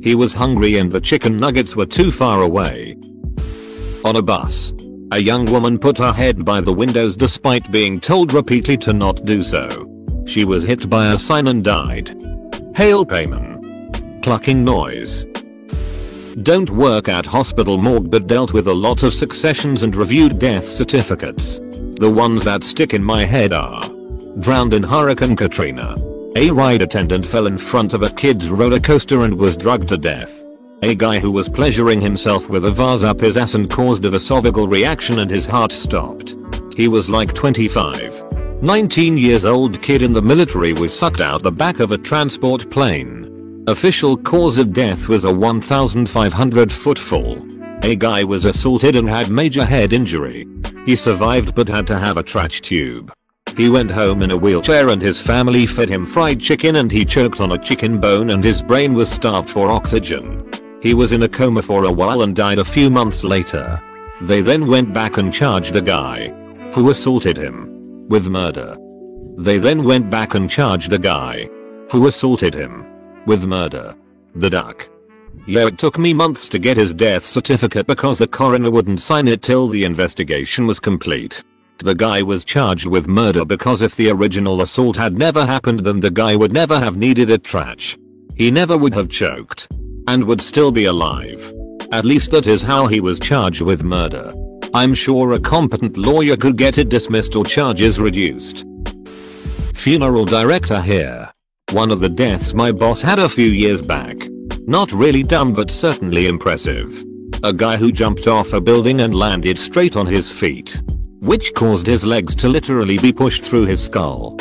He 0.02 0.14
was 0.14 0.35
hungry 0.35 0.78
and 0.78 0.90
the 0.90 1.00
chicken 1.00 1.38
nuggets 1.38 1.76
were 1.76 1.87
too 1.87 2.11
far 2.11 2.42
away. 2.42 2.97
On 4.04 4.16
a 4.16 4.23
bus. 4.23 4.73
A 5.12 5.19
young 5.19 5.45
woman 5.50 5.78
put 5.78 5.99
her 5.99 6.12
head 6.12 6.45
by 6.45 6.61
the 6.61 6.73
windows 6.73 7.16
despite 7.16 7.71
being 7.71 8.00
told 8.00 8.33
repeatedly 8.33 8.76
to 8.78 8.92
not 8.92 9.25
do 9.25 9.42
so. 9.42 9.69
She 10.26 10.45
was 10.45 10.64
hit 10.64 10.88
by 10.88 11.12
a 11.12 11.19
sign 11.19 11.49
and 11.49 11.62
died. 11.62 12.11
Hail 12.75 13.04
payman. 13.04 14.23
Clucking 14.23 14.64
noise. 14.64 15.26
Don't 16.42 16.71
work 16.71 17.09
at 17.09 17.26
hospital 17.26 17.76
morgue 17.76 18.11
but 18.11 18.26
dealt 18.26 18.52
with 18.52 18.66
a 18.66 18.73
lot 18.73 19.02
of 19.02 19.12
successions 19.12 19.83
and 19.83 19.95
reviewed 19.95 20.38
death 20.38 20.66
certificates. 20.66 21.61
The 22.00 22.11
ones 22.11 22.45
that 22.45 22.64
stick 22.64 22.95
in 22.95 23.04
my 23.04 23.26
head 23.26 23.52
are 23.52 23.87
drowned 24.38 24.73
in 24.73 24.83
Hurricane 24.83 25.37
Katrina. 25.37 25.95
A 26.35 26.50
ride 26.50 26.80
attendant 26.80 27.26
fell 27.26 27.47
in 27.47 27.59
front 27.59 27.92
of 27.92 28.02
a 28.02 28.09
kid's 28.09 28.49
roller 28.49 28.80
coaster 28.80 29.25
and 29.25 29.37
was 29.37 29.54
drugged 29.54 29.90
to 29.90 29.99
death. 29.99 30.42
A 30.83 30.95
guy 30.95 31.19
who 31.19 31.30
was 31.30 31.50
pleasuring 31.50 32.00
himself 32.00 32.49
with 32.49 32.64
a 32.64 32.71
vase 32.71 33.04
up 33.04 33.21
his 33.21 33.37
ass 33.37 33.52
and 33.52 33.69
caused 33.69 34.07
a 34.07 34.11
esophageal 34.12 34.66
reaction 34.66 35.19
and 35.19 35.30
his 35.30 35.45
heart 35.45 35.73
stopped. 35.73 36.37
He 36.75 36.88
was 36.88 37.11
like 37.11 37.35
25. 37.35 38.62
19 38.62 39.19
years 39.19 39.45
old 39.45 39.83
kid 39.83 40.00
in 40.00 40.14
the 40.14 40.23
military 40.23 40.73
was 40.73 40.99
sucked 40.99 41.21
out 41.21 41.42
the 41.42 41.52
back 41.52 41.80
of 41.80 41.92
a 41.92 41.99
transport 41.99 42.71
plane. 42.71 43.62
Official 43.69 44.16
cause 44.16 44.57
of 44.57 44.73
death 44.73 45.07
was 45.07 45.25
a 45.26 45.35
1500 45.35 46.73
foot 46.73 46.99
fall. 46.99 47.47
A 47.82 47.96
guy 47.96 48.25
was 48.25 48.44
assaulted 48.44 48.94
and 48.94 49.08
had 49.08 49.30
major 49.30 49.64
head 49.64 49.92
injury. 49.92 50.46
He 50.84 50.96
survived 50.96 51.54
but 51.54 51.68
had 51.68 51.87
to 51.87 51.99
have 51.99 52.18
a 52.18 52.22
trach 52.22 52.60
tube. 52.60 53.12
He 53.56 53.68
went 53.68 53.90
home 53.90 54.22
in 54.22 54.30
a 54.30 54.37
wheelchair 54.37 54.90
and 54.90 55.00
his 55.00 55.20
family 55.20 55.66
fed 55.66 55.88
him 55.88 56.04
fried 56.04 56.40
chicken 56.40 56.76
and 56.76 56.92
he 56.92 57.04
choked 57.04 57.40
on 57.40 57.52
a 57.52 57.58
chicken 57.58 57.99
bone 57.99 58.30
and 58.30 58.44
his 58.44 58.62
brain 58.62 58.94
was 58.94 59.10
starved 59.10 59.49
for 59.49 59.70
oxygen. 59.70 60.49
He 60.82 60.94
was 60.94 61.12
in 61.12 61.22
a 61.22 61.28
coma 61.28 61.62
for 61.62 61.84
a 61.84 61.92
while 61.92 62.22
and 62.22 62.37
died 62.37 62.58
a 62.58 62.64
few 62.64 62.90
months 62.90 63.25
later. 63.25 63.80
They 64.20 64.42
then 64.42 64.66
went 64.66 64.92
back 64.92 65.16
and 65.16 65.32
charged 65.32 65.72
the 65.72 65.82
guy 65.82 66.28
who 66.72 66.90
assaulted 66.90 67.37
him 67.37 68.06
with 68.08 68.28
murder. 68.28 68.76
They 69.38 69.58
then 69.58 69.84
went 69.84 70.10
back 70.10 70.34
and 70.34 70.50
charged 70.50 70.90
the 70.90 70.99
guy 70.99 71.49
who 71.90 72.06
assaulted 72.06 72.52
him 72.52 72.87
with 73.26 73.46
murder. 73.46 73.94
The 74.34 74.50
duck 74.50 74.88
yeah 75.47 75.66
it 75.66 75.78
took 75.78 75.99
me 75.99 76.12
months 76.14 76.49
to 76.49 76.59
get 76.59 76.76
his 76.76 76.94
death 76.94 77.25
certificate 77.25 77.87
because 77.87 78.18
the 78.18 78.26
coroner 78.26 78.70
wouldn't 78.70 79.00
sign 79.00 79.28
it 79.28 79.42
till 79.42 79.68
the 79.68 79.85
investigation 79.85 80.66
was 80.66 80.80
complete. 80.80 81.42
The 81.78 81.94
guy 81.94 82.20
was 82.20 82.44
charged 82.44 82.87
with 82.87 83.09
murder 83.09 83.44
because 83.44 83.80
if 83.80 83.97
the 83.97 84.11
original 84.11 84.61
assault 84.61 84.97
had 84.97 85.16
never 85.16 85.47
happened 85.47 85.80
then 85.80 86.00
the 86.00 86.11
guy 86.11 86.37
would 86.37 86.52
never 86.52 86.78
have 86.78 86.97
needed 86.97 87.30
a 87.30 87.38
trach. 87.38 87.99
He 88.37 88.50
never 88.50 88.76
would 88.76 88.94
have 88.94 89.09
choked. 89.09 89.68
And 90.06 90.25
would 90.25 90.42
still 90.42 90.73
be 90.73 90.87
alive. 90.87 91.52
At 91.92 92.04
least 92.04 92.30
that 92.32 92.47
is 92.47 92.62
how 92.62 92.87
he 92.87 93.00
was 93.00 93.20
charged 93.20 93.62
with 93.62 93.82
murder. 93.82 94.32
I'm 94.75 94.94
sure 94.94 95.32
a 95.32 95.40
competent 95.40 95.97
lawyer 95.97 96.37
could 96.37 96.56
get 96.56 96.78
it 96.78 96.88
dismissed 96.88 97.35
or 97.35 97.44
charges 97.44 97.99
reduced. 97.99 98.64
Funeral 99.75 100.25
director 100.25 100.80
here. 100.80 101.32
One 101.73 101.90
of 101.90 102.00
the 102.00 102.09
deaths 102.09 102.52
my 102.54 102.73
boss 102.73 103.00
had 103.02 103.18
a 103.18 103.28
few 103.28 103.49
years 103.49 103.80
back. 103.80 104.16
Not 104.70 104.92
really 104.92 105.24
dumb 105.24 105.52
but 105.52 105.68
certainly 105.68 106.28
impressive. 106.28 107.04
A 107.42 107.52
guy 107.52 107.76
who 107.76 107.90
jumped 107.90 108.28
off 108.28 108.52
a 108.52 108.60
building 108.60 109.00
and 109.00 109.12
landed 109.12 109.58
straight 109.58 109.96
on 109.96 110.06
his 110.06 110.30
feet. 110.30 110.80
Which 111.18 111.52
caused 111.54 111.88
his 111.88 112.04
legs 112.04 112.36
to 112.36 112.48
literally 112.48 112.96
be 112.96 113.12
pushed 113.12 113.42
through 113.42 113.66
his 113.66 113.82
skull. 113.82 114.36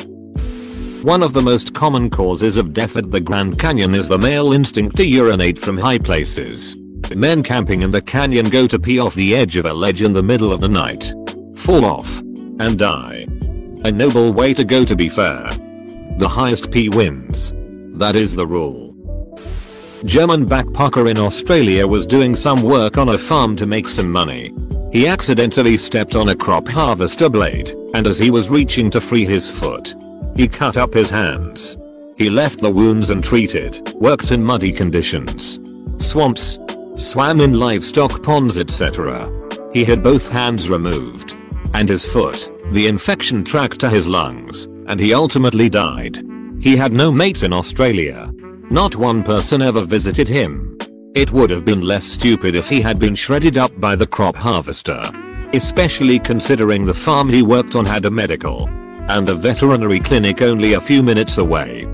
One 1.01 1.23
of 1.23 1.33
the 1.33 1.41
most 1.41 1.73
common 1.73 2.11
causes 2.11 2.57
of 2.57 2.73
death 2.73 2.95
at 2.95 3.09
the 3.09 3.19
Grand 3.19 3.57
Canyon 3.57 3.95
is 3.95 4.07
the 4.07 4.19
male 4.19 4.53
instinct 4.53 4.97
to 4.97 5.03
urinate 5.03 5.57
from 5.57 5.79
high 5.79 5.97
places. 5.97 6.75
Men 7.15 7.41
camping 7.41 7.81
in 7.81 7.89
the 7.89 7.99
canyon 7.99 8.49
go 8.49 8.67
to 8.67 8.77
pee 8.77 8.99
off 8.99 9.15
the 9.15 9.35
edge 9.35 9.55
of 9.55 9.65
a 9.65 9.73
ledge 9.73 10.03
in 10.03 10.13
the 10.13 10.21
middle 10.21 10.51
of 10.51 10.61
the 10.61 10.69
night. 10.69 11.11
Fall 11.55 11.83
off. 11.83 12.19
And 12.59 12.77
die. 12.77 13.25
A 13.83 13.91
noble 13.91 14.31
way 14.31 14.53
to 14.53 14.63
go 14.63 14.85
to 14.85 14.95
be 14.95 15.09
fair. 15.09 15.49
The 16.19 16.29
highest 16.29 16.69
pee 16.69 16.89
wins. 16.89 17.51
That 17.97 18.15
is 18.15 18.35
the 18.35 18.45
rule. 18.45 18.88
German 20.05 20.45
backpacker 20.45 21.09
in 21.09 21.17
Australia 21.17 21.85
was 21.85 22.07
doing 22.07 22.33
some 22.33 22.61
work 22.61 22.97
on 22.97 23.09
a 23.09 23.17
farm 23.17 23.57
to 23.57 23.65
make 23.65 23.87
some 23.87 24.09
money. 24.09 24.53
He 24.93 25.07
accidentally 25.07 25.75
stepped 25.75 26.15
on 26.15 26.29
a 26.29 26.35
crop 26.35 26.67
harvester 26.69 27.29
blade, 27.29 27.75
and 27.93 28.07
as 28.07 28.17
he 28.17 28.31
was 28.31 28.49
reaching 28.49 28.89
to 28.91 29.01
free 29.01 29.25
his 29.25 29.49
foot, 29.49 29.95
he 30.37 30.47
cut 30.47 30.77
up 30.77 30.93
his 30.93 31.09
hands. 31.09 31.77
He 32.15 32.29
left 32.29 32.59
the 32.59 32.71
wounds 32.71 33.09
untreated, 33.09 33.93
worked 33.95 34.31
in 34.31 34.41
muddy 34.43 34.71
conditions, 34.71 35.59
swamps, 35.97 36.59
swam 36.95 37.41
in 37.41 37.59
livestock 37.59 38.23
ponds 38.23 38.57
etc. 38.57 39.29
He 39.73 39.83
had 39.83 40.01
both 40.01 40.29
hands 40.29 40.69
removed. 40.69 41.35
And 41.73 41.87
his 41.87 42.05
foot, 42.05 42.49
the 42.71 42.87
infection 42.87 43.43
tracked 43.43 43.79
to 43.81 43.89
his 43.89 44.07
lungs, 44.07 44.65
and 44.87 44.99
he 44.99 45.13
ultimately 45.13 45.69
died. 45.69 46.23
He 46.59 46.75
had 46.75 46.93
no 46.93 47.11
mates 47.11 47.43
in 47.43 47.53
Australia, 47.53 48.28
not 48.71 48.95
one 48.95 49.23
person 49.23 49.61
ever 49.61 49.83
visited 49.83 50.27
him. 50.27 50.77
It 51.15 51.31
would 51.31 51.49
have 51.49 51.65
been 51.65 51.81
less 51.81 52.05
stupid 52.05 52.55
if 52.55 52.69
he 52.69 52.81
had 52.81 52.99
been 52.99 53.15
shredded 53.15 53.57
up 53.57 53.71
by 53.79 53.95
the 53.95 54.07
crop 54.07 54.35
harvester. 54.35 55.01
Especially 55.53 56.19
considering 56.19 56.85
the 56.85 56.93
farm 56.93 57.29
he 57.29 57.41
worked 57.41 57.75
on 57.75 57.85
had 57.85 58.05
a 58.05 58.11
medical 58.11 58.67
and 59.09 59.27
a 59.27 59.33
veterinary 59.33 59.99
clinic 59.99 60.41
only 60.43 60.73
a 60.73 60.81
few 60.81 61.01
minutes 61.01 61.39
away. 61.39 61.87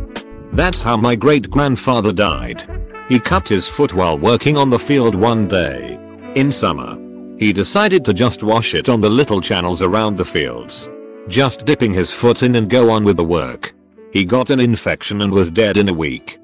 That's 0.51 0.81
how 0.81 0.97
my 0.97 1.15
great 1.15 1.49
grandfather 1.49 2.11
died. 2.11 2.69
He 3.07 3.19
cut 3.19 3.47
his 3.47 3.69
foot 3.69 3.93
while 3.93 4.17
working 4.17 4.57
on 4.57 4.69
the 4.69 4.79
field 4.79 5.15
one 5.15 5.47
day. 5.47 5.97
In 6.35 6.51
summer. 6.51 6.97
He 7.37 7.53
decided 7.53 8.03
to 8.05 8.13
just 8.13 8.43
wash 8.43 8.75
it 8.75 8.89
on 8.89 9.01
the 9.01 9.09
little 9.09 9.41
channels 9.41 9.81
around 9.81 10.17
the 10.17 10.25
fields. 10.25 10.89
Just 11.27 11.65
dipping 11.65 11.93
his 11.93 12.13
foot 12.13 12.43
in 12.43 12.55
and 12.55 12.69
go 12.69 12.89
on 12.89 13.03
with 13.03 13.17
the 13.17 13.23
work. 13.23 13.73
He 14.11 14.23
got 14.23 14.49
an 14.49 14.59
infection 14.59 15.21
and 15.21 15.31
was 15.31 15.49
dead 15.49 15.77
in 15.77 15.89
a 15.89 15.93
week. 15.93 16.39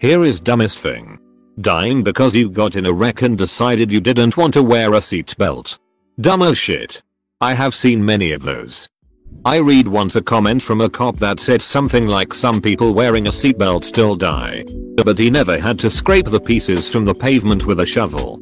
Here 0.00 0.24
is 0.24 0.40
dumbest 0.40 0.78
thing. 0.78 1.18
Dying 1.60 2.02
because 2.02 2.34
you 2.34 2.50
got 2.50 2.76
in 2.76 2.84
a 2.84 2.92
wreck 2.92 3.22
and 3.22 3.38
decided 3.38 3.90
you 3.90 4.00
didn't 4.00 4.36
want 4.36 4.52
to 4.54 4.62
wear 4.62 4.92
a 4.92 4.98
seatbelt. 4.98 5.78
Dumb 6.20 6.42
as 6.42 6.58
shit. 6.58 7.02
I 7.40 7.54
have 7.54 7.74
seen 7.74 8.04
many 8.04 8.32
of 8.32 8.42
those. 8.42 8.88
I 9.44 9.56
read 9.56 9.88
once 9.88 10.14
a 10.14 10.22
comment 10.22 10.62
from 10.62 10.82
a 10.82 10.90
cop 10.90 11.16
that 11.16 11.40
said 11.40 11.62
something 11.62 12.06
like 12.06 12.34
some 12.34 12.60
people 12.60 12.92
wearing 12.92 13.26
a 13.26 13.30
seatbelt 13.30 13.84
still 13.84 14.16
die. 14.16 14.64
But 15.02 15.18
he 15.18 15.30
never 15.30 15.58
had 15.58 15.78
to 15.80 15.90
scrape 15.90 16.26
the 16.26 16.40
pieces 16.40 16.90
from 16.90 17.06
the 17.06 17.14
pavement 17.14 17.64
with 17.64 17.80
a 17.80 17.86
shovel. 17.86 18.38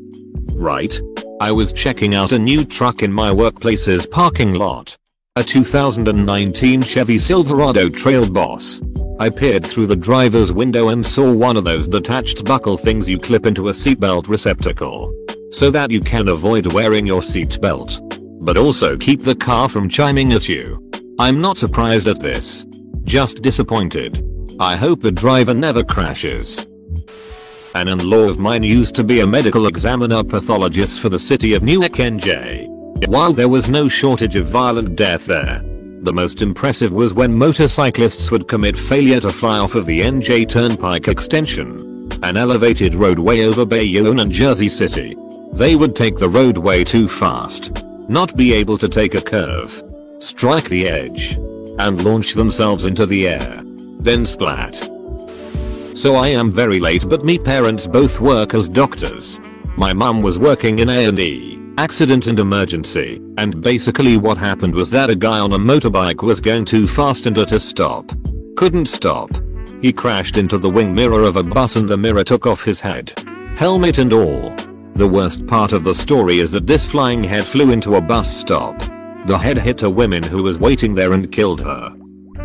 Right? 0.55 1.01
I 1.41 1.53
was 1.53 1.73
checking 1.73 2.17
out 2.17 2.33
a 2.33 2.39
new 2.39 2.65
truck 2.65 3.03
in 3.03 3.13
my 3.13 3.31
workplace's 3.31 4.07
parking 4.07 4.55
lot. 4.55 4.97
A 5.37 5.45
2019 5.45 6.83
Chevy 6.83 7.19
Silverado 7.19 7.89
Trail 7.89 8.29
Boss. 8.29 8.81
I 9.21 9.31
peered 9.31 9.65
through 9.65 9.87
the 9.87 9.97
driver's 9.97 10.53
window 10.53 10.89
and 10.89 11.07
saw 11.07 11.33
one 11.33 11.57
of 11.57 11.63
those 11.63 11.87
detached 11.87 12.45
buckle 12.45 12.77
things 12.77 13.09
you 13.09 13.19
clip 13.19 13.47
into 13.47 13.69
a 13.69 13.73
seatbelt 13.73 14.29
receptacle. 14.29 15.15
So 15.53 15.71
that 15.71 15.93
you 15.93 16.01
can 16.01 16.29
avoid 16.29 16.73
wearing 16.73 17.07
your 17.07 17.21
seatbelt. 17.21 18.01
But 18.45 18.57
also 18.57 18.97
keep 18.97 19.23
the 19.23 19.37
car 19.37 19.69
from 19.69 19.89
chiming 19.89 20.33
at 20.33 20.49
you. 20.49 20.91
I'm 21.21 21.41
not 21.41 21.57
surprised 21.57 22.09
at 22.09 22.19
this. 22.19 22.67
Just 23.05 23.41
disappointed. 23.41 24.29
I 24.59 24.75
hope 24.75 25.01
the 25.01 25.13
driver 25.13 25.55
never 25.55 25.85
crashes. 25.85 26.67
An 27.77 27.87
in-law 27.89 28.29
of 28.29 28.39
mine 28.39 28.65
used 28.65 28.97
to 28.97 29.05
be 29.05 29.21
a 29.21 29.27
medical 29.27 29.69
examiner 29.69 30.25
pathologist 30.25 31.01
for 31.01 31.09
the 31.09 31.19
city 31.19 31.55
of 31.55 31.63
Newark 31.63 31.93
NJ. 31.93 32.69
While 33.09 33.33
there 33.33 33.49
was 33.49 33.69
no 33.69 33.89
shortage 33.89 34.35
of 34.37 34.47
violent 34.47 34.97
death 34.97 35.27
there, 35.27 35.63
the 36.05 36.13
most 36.13 36.43
impressive 36.43 36.93
was 36.93 37.15
when 37.15 37.33
motorcyclists 37.33 38.31
would 38.31 38.47
commit 38.47 38.77
failure 38.77 39.21
to 39.21 39.33
fly 39.33 39.59
off 39.59 39.75
of 39.75 39.87
the 39.87 40.01
NJ 40.01 40.49
Turnpike 40.49 41.09
extension, 41.09 42.11
an 42.23 42.37
elevated 42.37 42.95
roadway 42.95 43.41
over 43.41 43.65
Bayonne 43.65 44.21
and 44.21 44.31
Jersey 44.31 44.69
City. 44.69 45.17
They 45.53 45.77
would 45.77 45.97
take 45.97 46.17
the 46.17 46.29
roadway 46.29 46.85
too 46.85 47.09
fast, 47.09 47.83
not 48.09 48.37
be 48.37 48.53
able 48.53 48.77
to 48.79 48.89
take 48.89 49.15
a 49.15 49.23
curve, 49.23 49.83
strike 50.19 50.69
the 50.69 50.89
edge, 50.89 51.37
and 51.79 52.05
launch 52.05 52.35
themselves 52.35 52.85
into 52.87 53.07
the 53.07 53.27
air. 53.27 53.63
Then 53.99 54.27
splat. 54.27 54.77
So 55.95 56.17
I 56.17 56.29
am 56.29 56.53
very 56.53 56.81
late 56.81 57.09
but 57.09 57.25
me 57.25 57.39
parents 57.39 57.87
both 57.87 58.21
work 58.21 58.53
as 58.53 58.69
doctors. 58.69 59.41
My 59.77 59.93
mum 59.93 60.23
was 60.23 60.39
working 60.39 60.81
in 60.81 60.91
A&E 60.91 61.54
accident 61.79 62.27
and 62.27 62.39
emergency, 62.39 63.21
and 63.39 63.63
basically 63.63 64.17
what 64.17 64.39
happened 64.39 64.75
was 64.75 64.91
that 64.91 65.11
a 65.11 65.17
guy 65.17 65.39
on 65.39 65.53
a 65.53 65.59
motorbike 65.59 66.23
was 66.23 66.41
going 66.41 66.65
too 66.65 66.87
fast 66.87 67.27
and 67.27 67.37
at 67.39 67.53
a 67.53 67.61
stop. 67.61 68.13
Couldn't 68.57 68.87
stop. 68.87 69.31
He 69.83 69.93
crashed 69.93 70.37
into 70.37 70.59
the 70.59 70.71
wing 70.71 70.95
mirror 70.95 71.23
of 71.23 71.37
a 71.37 71.43
bus 71.43 71.77
and 71.77 71.89
the 71.89 71.97
mirror 71.97 72.25
took 72.25 72.47
off 72.47 72.65
his 72.65 72.81
head. 72.81 73.13
Helmet 73.57 73.99
and 73.99 74.13
all. 74.13 74.55
The 74.95 75.07
worst 75.07 75.47
part 75.47 75.73
of 75.73 75.85
the 75.85 75.95
story 75.95 76.39
is 76.39 76.53
that 76.53 76.67
this 76.67 76.89
flying 76.89 77.25
head 77.25 77.45
flew 77.45 77.73
into 77.73 77.97
a 77.97 78.01
bus 78.01 78.35
stop. 78.35 78.79
The 79.27 79.37
head 79.37 79.59
hit 79.59 79.83
a 79.83 79.91
woman 79.91 80.23
who 80.23 80.43
was 80.43 80.59
waiting 80.59 80.95
there 80.95 81.13
and 81.13 81.33
killed 81.33 81.61
her. 81.61 81.95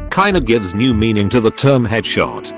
Kinda 0.10 0.42
gives 0.42 0.74
new 0.74 0.94
meaning 0.94 1.30
to 1.30 1.40
the 1.40 1.52
term 1.52 1.88
headshot. 1.88 2.56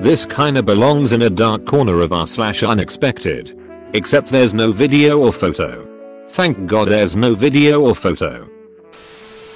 This 0.00 0.24
kinda 0.24 0.62
belongs 0.62 1.12
in 1.12 1.22
a 1.22 1.30
dark 1.30 1.66
corner 1.66 2.00
of 2.00 2.12
our 2.12 2.26
slash 2.26 2.62
unexpected. 2.62 3.58
Except 3.92 4.28
there's 4.28 4.54
no 4.54 4.72
video 4.72 5.18
or 5.18 5.32
photo. 5.32 5.86
Thank 6.28 6.66
god 6.66 6.88
there's 6.88 7.16
no 7.16 7.34
video 7.34 7.80
or 7.82 7.94
photo. 7.94 8.48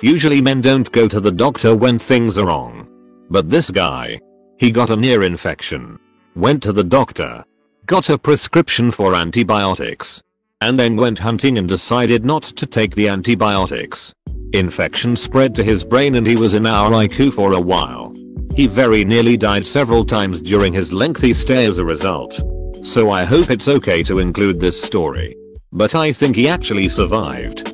Usually 0.03 0.41
men 0.41 0.61
don't 0.61 0.91
go 0.93 1.09
to 1.09 1.21
the 1.21 1.33
doctor 1.33 1.77
when 1.77 1.99
things 1.99 2.39
are 2.39 2.47
wrong. 2.47 2.89
But 3.29 3.51
this 3.51 3.71
guy. 3.71 4.19
He 4.57 4.71
got 4.71 4.91
an 4.91 5.05
ear 5.05 5.23
infection. 5.23 5.99
Went 6.37 6.63
to 6.63 6.73
the 6.73 6.85
doctor. 6.85 7.45
Got 7.87 8.09
a 8.09 8.19
prescription 8.19 8.91
for 8.91 9.15
antibiotics. 9.15 10.23
And 10.61 10.79
then 10.79 10.97
went 10.97 11.19
hunting 11.19 11.59
and 11.59 11.69
decided 11.69 12.25
not 12.25 12.45
to 12.45 12.67
take 12.67 12.95
the 12.95 13.09
antibiotics. 13.09 14.15
Infection 14.53 15.17
spread 15.17 15.55
to 15.57 15.65
his 15.65 15.85
brain 15.85 16.15
and 16.15 16.27
he 16.27 16.37
was 16.37 16.55
in 16.55 16.67
our 16.67 16.91
ICU 16.91 17.33
for 17.33 17.53
a 17.53 17.61
while. 17.61 18.15
He 18.55 18.67
very 18.67 19.05
nearly 19.05 19.37
died 19.37 19.67
several 19.67 20.05
times 20.05 20.41
during 20.41 20.73
his 20.73 20.93
lengthy 20.93 21.35
stay 21.35 21.67
as 21.67 21.79
a 21.79 21.85
result. 21.85 22.41
So 22.83 23.11
I 23.11 23.25
hope 23.25 23.51
it's 23.51 23.69
okay 23.69 24.03
to 24.05 24.19
include 24.19 24.61
this 24.61 24.81
story. 24.81 25.37
But 25.73 25.95
I 25.95 26.13
think 26.13 26.35
he 26.35 26.49
actually 26.49 26.89
survived. 26.89 27.73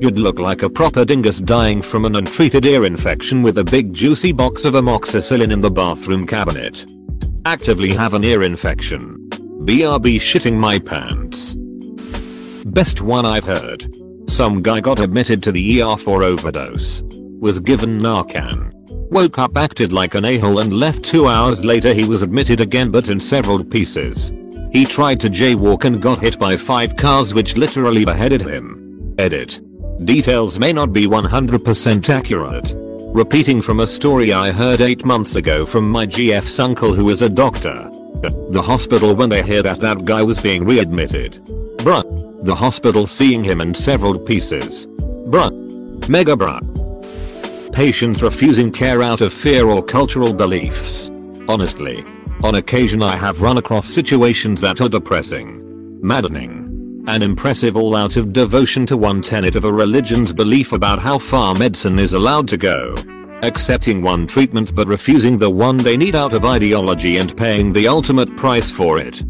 You'd 0.00 0.18
look 0.18 0.38
like 0.38 0.62
a 0.62 0.68
proper 0.70 1.04
dingus 1.04 1.38
dying 1.38 1.80
from 1.80 2.04
an 2.04 2.16
untreated 2.16 2.66
ear 2.66 2.84
infection 2.84 3.42
with 3.42 3.58
a 3.58 3.64
big 3.64 3.94
juicy 3.94 4.32
box 4.32 4.66
of 4.66 4.74
amoxicillin 4.74 5.50
in 5.50 5.62
the 5.62 5.70
bathroom 5.70 6.26
cabinet. 6.26 6.84
Actively 7.46 7.94
have 7.94 8.12
an 8.12 8.22
ear 8.22 8.42
infection. 8.42 9.16
BRB 9.64 10.16
shitting 10.16 10.58
my 10.58 10.78
pants. 10.78 11.56
Best 12.66 13.00
one 13.00 13.24
I've 13.24 13.44
heard. 13.44 13.94
Some 14.28 14.60
guy 14.60 14.80
got 14.80 15.00
admitted 15.00 15.42
to 15.44 15.52
the 15.52 15.80
ER 15.80 15.96
for 15.96 16.22
overdose. 16.22 17.02
Was 17.40 17.60
given 17.60 17.98
Narcan. 17.98 18.72
Woke 19.10 19.38
up 19.38 19.56
acted 19.56 19.90
like 19.90 20.14
an 20.14 20.26
a-hole 20.26 20.58
and 20.58 20.72
left 20.72 21.02
2 21.02 21.26
hours 21.26 21.64
later 21.64 21.94
he 21.94 22.04
was 22.04 22.22
admitted 22.22 22.60
again 22.60 22.90
but 22.90 23.08
in 23.08 23.18
several 23.18 23.64
pieces. 23.64 24.30
He 24.72 24.84
tried 24.84 25.20
to 25.20 25.30
jaywalk 25.30 25.84
and 25.84 26.00
got 26.02 26.20
hit 26.20 26.38
by 26.38 26.56
5 26.56 26.96
cars 26.96 27.34
which 27.34 27.56
literally 27.56 28.04
beheaded 28.04 28.42
him. 28.42 29.14
Edit. 29.18 29.60
Details 30.04 30.58
may 30.58 30.72
not 30.72 30.92
be 30.92 31.06
100% 31.06 32.08
accurate. 32.08 32.74
Repeating 33.14 33.62
from 33.62 33.80
a 33.80 33.86
story 33.86 34.32
I 34.32 34.52
heard 34.52 34.80
8 34.80 35.04
months 35.04 35.36
ago 35.36 35.64
from 35.64 35.90
my 35.90 36.06
GF's 36.06 36.58
uncle 36.58 36.94
who 36.94 37.08
is 37.08 37.22
a 37.22 37.28
doctor. 37.28 37.90
The 38.50 38.62
hospital 38.62 39.14
when 39.14 39.30
they 39.30 39.42
hear 39.42 39.62
that 39.62 39.80
that 39.80 40.04
guy 40.04 40.22
was 40.22 40.40
being 40.40 40.64
readmitted. 40.64 41.34
Bruh. 41.78 42.04
The 42.44 42.54
hospital 42.54 43.06
seeing 43.06 43.42
him 43.42 43.60
in 43.60 43.74
several 43.74 44.18
pieces. 44.18 44.86
Bruh. 44.86 45.50
Mega 46.08 46.36
bruh. 46.36 46.62
Patients 47.72 48.22
refusing 48.22 48.70
care 48.70 49.02
out 49.02 49.20
of 49.20 49.32
fear 49.32 49.66
or 49.66 49.82
cultural 49.82 50.32
beliefs. 50.32 51.10
Honestly, 51.48 52.04
on 52.44 52.54
occasion 52.56 53.02
I 53.02 53.16
have 53.16 53.42
run 53.42 53.58
across 53.58 53.86
situations 53.88 54.60
that 54.60 54.80
are 54.80 54.88
depressing, 54.88 56.00
maddening, 56.00 57.04
and 57.06 57.22
impressive 57.22 57.76
all 57.76 57.96
out 57.96 58.16
of 58.16 58.32
devotion 58.32 58.86
to 58.86 58.96
one 58.96 59.22
tenet 59.22 59.56
of 59.56 59.64
a 59.64 59.72
religion's 59.72 60.32
belief 60.32 60.72
about 60.72 60.98
how 60.98 61.18
far 61.18 61.54
medicine 61.54 61.98
is 61.98 62.14
allowed 62.14 62.48
to 62.48 62.56
go. 62.56 62.94
Accepting 63.42 64.02
one 64.02 64.26
treatment 64.26 64.74
but 64.74 64.88
refusing 64.88 65.38
the 65.38 65.50
one 65.50 65.76
they 65.76 65.96
need 65.96 66.14
out 66.14 66.32
of 66.32 66.44
ideology 66.44 67.16
and 67.16 67.36
paying 67.36 67.72
the 67.72 67.88
ultimate 67.88 68.36
price 68.36 68.70
for 68.70 68.98
it. 68.98 69.22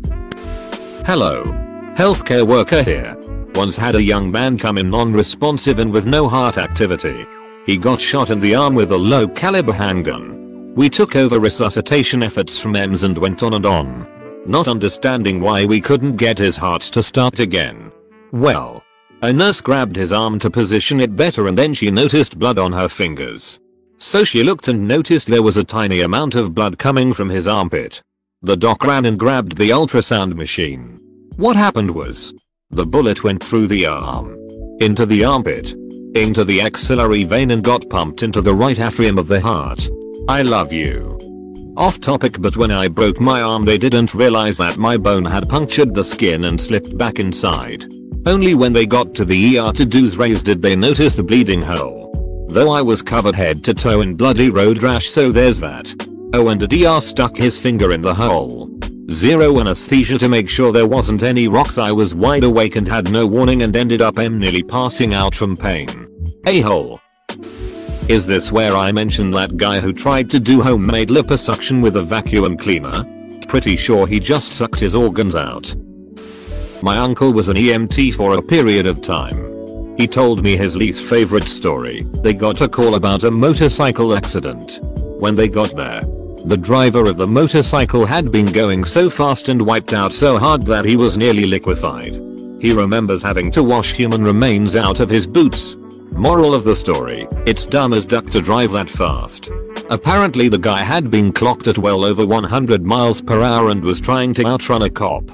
Hello. 1.07 1.45
Healthcare 1.95 2.47
worker 2.47 2.83
here. 2.83 3.17
Once 3.55 3.77
had 3.77 3.95
a 3.95 4.03
young 4.03 4.31
man 4.31 4.59
come 4.59 4.79
in 4.79 4.91
non-responsive 4.91 5.79
and 5.79 5.93
with 5.93 6.07
no 6.07 6.29
heart 6.29 6.59
activity. 6.59 7.27
He 7.65 7.77
got 7.77 8.01
shot 8.01 8.31
in 8.31 8.41
the 8.41 8.55
arm 8.55 8.75
with 8.75 8.93
a 8.93 8.97
low 8.97 9.29
caliber 9.29 9.73
handgun. 9.73 10.48
We 10.75 10.89
took 10.89 11.17
over 11.17 11.41
resuscitation 11.41 12.23
efforts 12.23 12.61
from 12.61 12.77
EMS 12.77 13.03
and 13.03 13.19
went 13.19 13.43
on 13.43 13.55
and 13.55 13.67
on. 13.67 14.07
Not 14.47 14.69
understanding 14.69 15.41
why 15.41 15.65
we 15.65 15.81
couldn't 15.81 16.17
get 16.17 16.39
his 16.39 16.57
heart 16.57 16.83
to 16.83 17.03
start 17.03 17.41
again. 17.41 17.93
Well. 18.33 18.83
A 19.23 19.33
nurse 19.33 19.61
grabbed 19.61 19.97
his 19.97 20.13
arm 20.13 20.39
to 20.39 20.51
position 20.51 21.01
it 21.01 21.17
better 21.17 21.49
and 21.49 21.59
then 21.59 21.75
she 21.75 21.91
noticed 21.91 22.39
blood 22.39 22.59
on 22.59 22.73
her 22.73 22.89
fingers. 22.89 23.59
So 23.99 24.23
she 24.23 24.45
looked 24.45 24.69
and 24.69 24.87
noticed 24.87 25.27
there 25.27 25.43
was 25.43 25.57
a 25.57 25.65
tiny 25.65 26.03
amount 26.03 26.37
of 26.37 26.55
blood 26.55 26.79
coming 26.79 27.13
from 27.13 27.29
his 27.29 27.49
armpit. 27.49 28.01
The 28.43 28.57
doc 28.57 28.85
ran 28.85 29.07
and 29.07 29.19
grabbed 29.19 29.57
the 29.57 29.71
ultrasound 29.71 30.37
machine. 30.37 31.01
What 31.37 31.57
happened 31.57 31.91
was, 31.91 32.33
the 32.71 32.87
bullet 32.87 33.25
went 33.25 33.43
through 33.43 33.67
the 33.67 33.87
arm, 33.87 34.37
into 34.81 35.05
the 35.05 35.25
armpit, 35.25 35.75
into 36.15 36.45
the 36.45 36.61
axillary 36.61 37.25
vein 37.25 37.51
and 37.51 37.65
got 37.65 37.91
pumped 37.91 38.23
into 38.23 38.41
the 38.41 38.55
right 38.55 38.79
atrium 38.79 39.19
of 39.19 39.27
the 39.27 39.41
heart. 39.41 39.89
I 40.29 40.43
love 40.43 40.75
you. 40.75 41.17
Off 41.79 42.01
topic 42.03 42.37
but 42.39 42.59
when 42.59 42.71
I 42.71 42.87
broke 42.87 43.19
my 43.19 43.41
arm 43.41 43.65
they 43.65 43.79
didn't 43.79 44.13
realize 44.13 44.59
that 44.59 44.77
my 44.77 44.99
bone 44.99 45.25
had 45.25 45.49
punctured 45.49 45.95
the 45.95 46.05
skin 46.05 46.45
and 46.45 46.61
slipped 46.61 46.99
back 46.99 47.19
inside. 47.19 47.87
Only 48.27 48.55
when 48.55 48.75
they 48.75 48.85
got 48.85 49.15
to 49.15 49.25
the 49.25 49.59
ER 49.59 49.73
to 49.73 49.87
do 49.87 50.07
X-rays 50.07 50.43
did 50.43 50.61
they 50.61 50.77
notice 50.77 51.17
the 51.17 51.23
bleeding 51.23 51.63
hole. 51.63 52.47
Though 52.51 52.71
I 52.71 52.83
was 52.83 53.01
covered 53.01 53.37
head 53.37 53.65
to 53.65 53.73
toe 53.73 54.03
in 54.03 54.17
bloody 54.17 54.51
road 54.51 54.83
rash 54.83 55.09
so 55.09 55.33
there's 55.33 55.61
that. 55.61 55.95
Oh 56.35 56.49
and 56.49 56.63
a 56.63 56.67
DR 56.67 57.01
stuck 57.01 57.35
his 57.35 57.59
finger 57.59 57.93
in 57.93 58.03
the 58.03 58.13
hole. 58.15 58.71
Zero 59.11 59.59
anesthesia 59.61 60.19
to 60.19 60.29
make 60.29 60.51
sure 60.51 60.73
there 60.73 60.87
wasn't 60.87 61.23
any 61.23 61.49
rocks 61.49 61.79
I 61.79 61.91
was 61.91 62.15
wide 62.15 62.45
awake 62.45 62.77
and 62.77 62.87
had 62.87 63.11
no 63.11 63.27
warning 63.27 63.63
and 63.63 63.75
ended 63.75 64.03
up 64.03 64.19
em 64.19 64.39
nearly 64.39 64.63
passing 64.63 65.15
out 65.15 65.35
from 65.35 65.57
pain. 65.57 65.89
A 66.47 66.61
hole. 66.61 67.01
Is 68.09 68.25
this 68.25 68.51
where 68.51 68.75
I 68.75 68.91
mention 68.91 69.31
that 69.33 69.59
guy 69.59 69.81
who 69.81 69.93
tried 69.93 70.31
to 70.31 70.41
do 70.41 70.63
homemade 70.63 71.11
liposuction 71.11 71.83
with 71.83 71.97
a 71.97 72.03
vacuum 72.03 72.57
cleaner? 72.57 73.05
Pretty 73.49 73.77
sure 73.77 74.07
he 74.07 74.19
just 74.19 74.55
sucked 74.55 74.81
his 74.81 74.95
organs 74.95 75.37
out. 75.37 75.77
My 76.83 76.97
uncle 76.97 77.35
was 77.35 77.51
an 77.51 77.59
EMT 77.59 78.15
for 78.15 78.33
a 78.33 78.43
period 78.43 78.87
of 78.87 79.03
time. 79.03 79.95
He 79.99 80.09
told 80.09 80.43
me 80.43 80.57
his 80.57 80.75
least 80.75 81.05
favorite 81.05 81.51
story. 81.51 82.05
They 82.23 82.33
got 82.33 82.63
a 82.63 82.69
call 82.69 82.95
about 82.95 83.25
a 83.25 83.31
motorcycle 83.31 84.17
accident. 84.17 84.81
When 84.83 85.37
they 85.37 85.49
got 85.49 85.77
there, 85.77 86.01
the 86.47 86.57
driver 86.57 87.05
of 87.11 87.19
the 87.19 87.27
motorcycle 87.27 88.07
had 88.07 88.33
been 88.33 88.47
going 88.47 88.87
so 88.87 89.11
fast 89.11 89.51
and 89.51 89.61
wiped 89.61 89.93
out 89.93 90.15
so 90.15 90.39
hard 90.39 90.63
that 90.63 90.87
he 90.87 90.97
was 90.97 91.19
nearly 91.19 91.45
liquefied. 91.45 92.15
He 92.59 92.73
remembers 92.73 93.23
having 93.23 93.51
to 93.51 93.63
wash 93.63 93.93
human 93.93 94.25
remains 94.25 94.77
out 94.77 95.01
of 95.01 95.11
his 95.11 95.27
boots 95.27 95.77
Moral 96.19 96.53
of 96.53 96.65
the 96.65 96.75
story, 96.75 97.29
it's 97.47 97.65
dumb 97.65 97.93
as 97.93 98.05
duck 98.05 98.29
to 98.31 98.41
drive 98.41 98.73
that 98.73 98.91
fast. 98.91 99.53
Apparently 99.89 100.49
the 100.49 100.59
guy 100.59 100.81
had 100.81 101.13
been 101.13 101.31
clocked 101.31 101.69
at 101.69 101.79
well 101.79 102.05
over 102.05 102.27
100 102.27 102.85
miles 102.85 103.23
per 103.23 103.41
hour 103.41 103.71
and 103.71 103.85
was 103.85 104.01
trying 104.01 104.35
to 104.35 104.45
outrun 104.45 104.83
a 104.83 104.91
cop. 104.91 105.31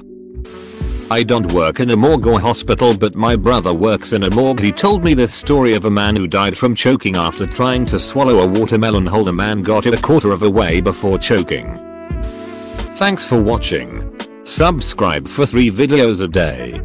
I 1.09 1.23
don't 1.23 1.51
work 1.53 1.79
in 1.79 1.89
a 1.89 1.95
morgue 1.95 2.27
or 2.27 2.39
hospital 2.39 2.95
but 2.95 3.15
my 3.15 3.35
brother 3.35 3.73
works 3.73 4.13
in 4.13 4.21
a 4.21 4.29
morgue 4.29 4.59
he 4.59 4.71
told 4.71 5.03
me 5.03 5.15
this 5.15 5.33
story 5.33 5.73
of 5.73 5.85
a 5.85 5.89
man 5.89 6.15
who 6.15 6.27
died 6.27 6.55
from 6.55 6.75
choking 6.75 7.15
after 7.15 7.47
trying 7.47 7.87
to 7.87 7.97
swallow 7.97 8.41
a 8.41 8.47
watermelon 8.47 9.07
whole 9.07 9.27
a 9.27 9.33
man 9.33 9.63
got 9.63 9.87
it 9.87 9.95
a 9.95 10.01
quarter 10.03 10.31
of 10.31 10.43
a 10.43 10.49
way 10.49 10.81
before 10.81 11.17
choking. 11.17 11.73
Thanks 12.99 13.25
for 13.25 13.41
watching. 13.41 14.15
Subscribe 14.43 15.27
for 15.27 15.47
3 15.47 15.71
videos 15.71 16.21
a 16.21 16.27
day. 16.27 16.79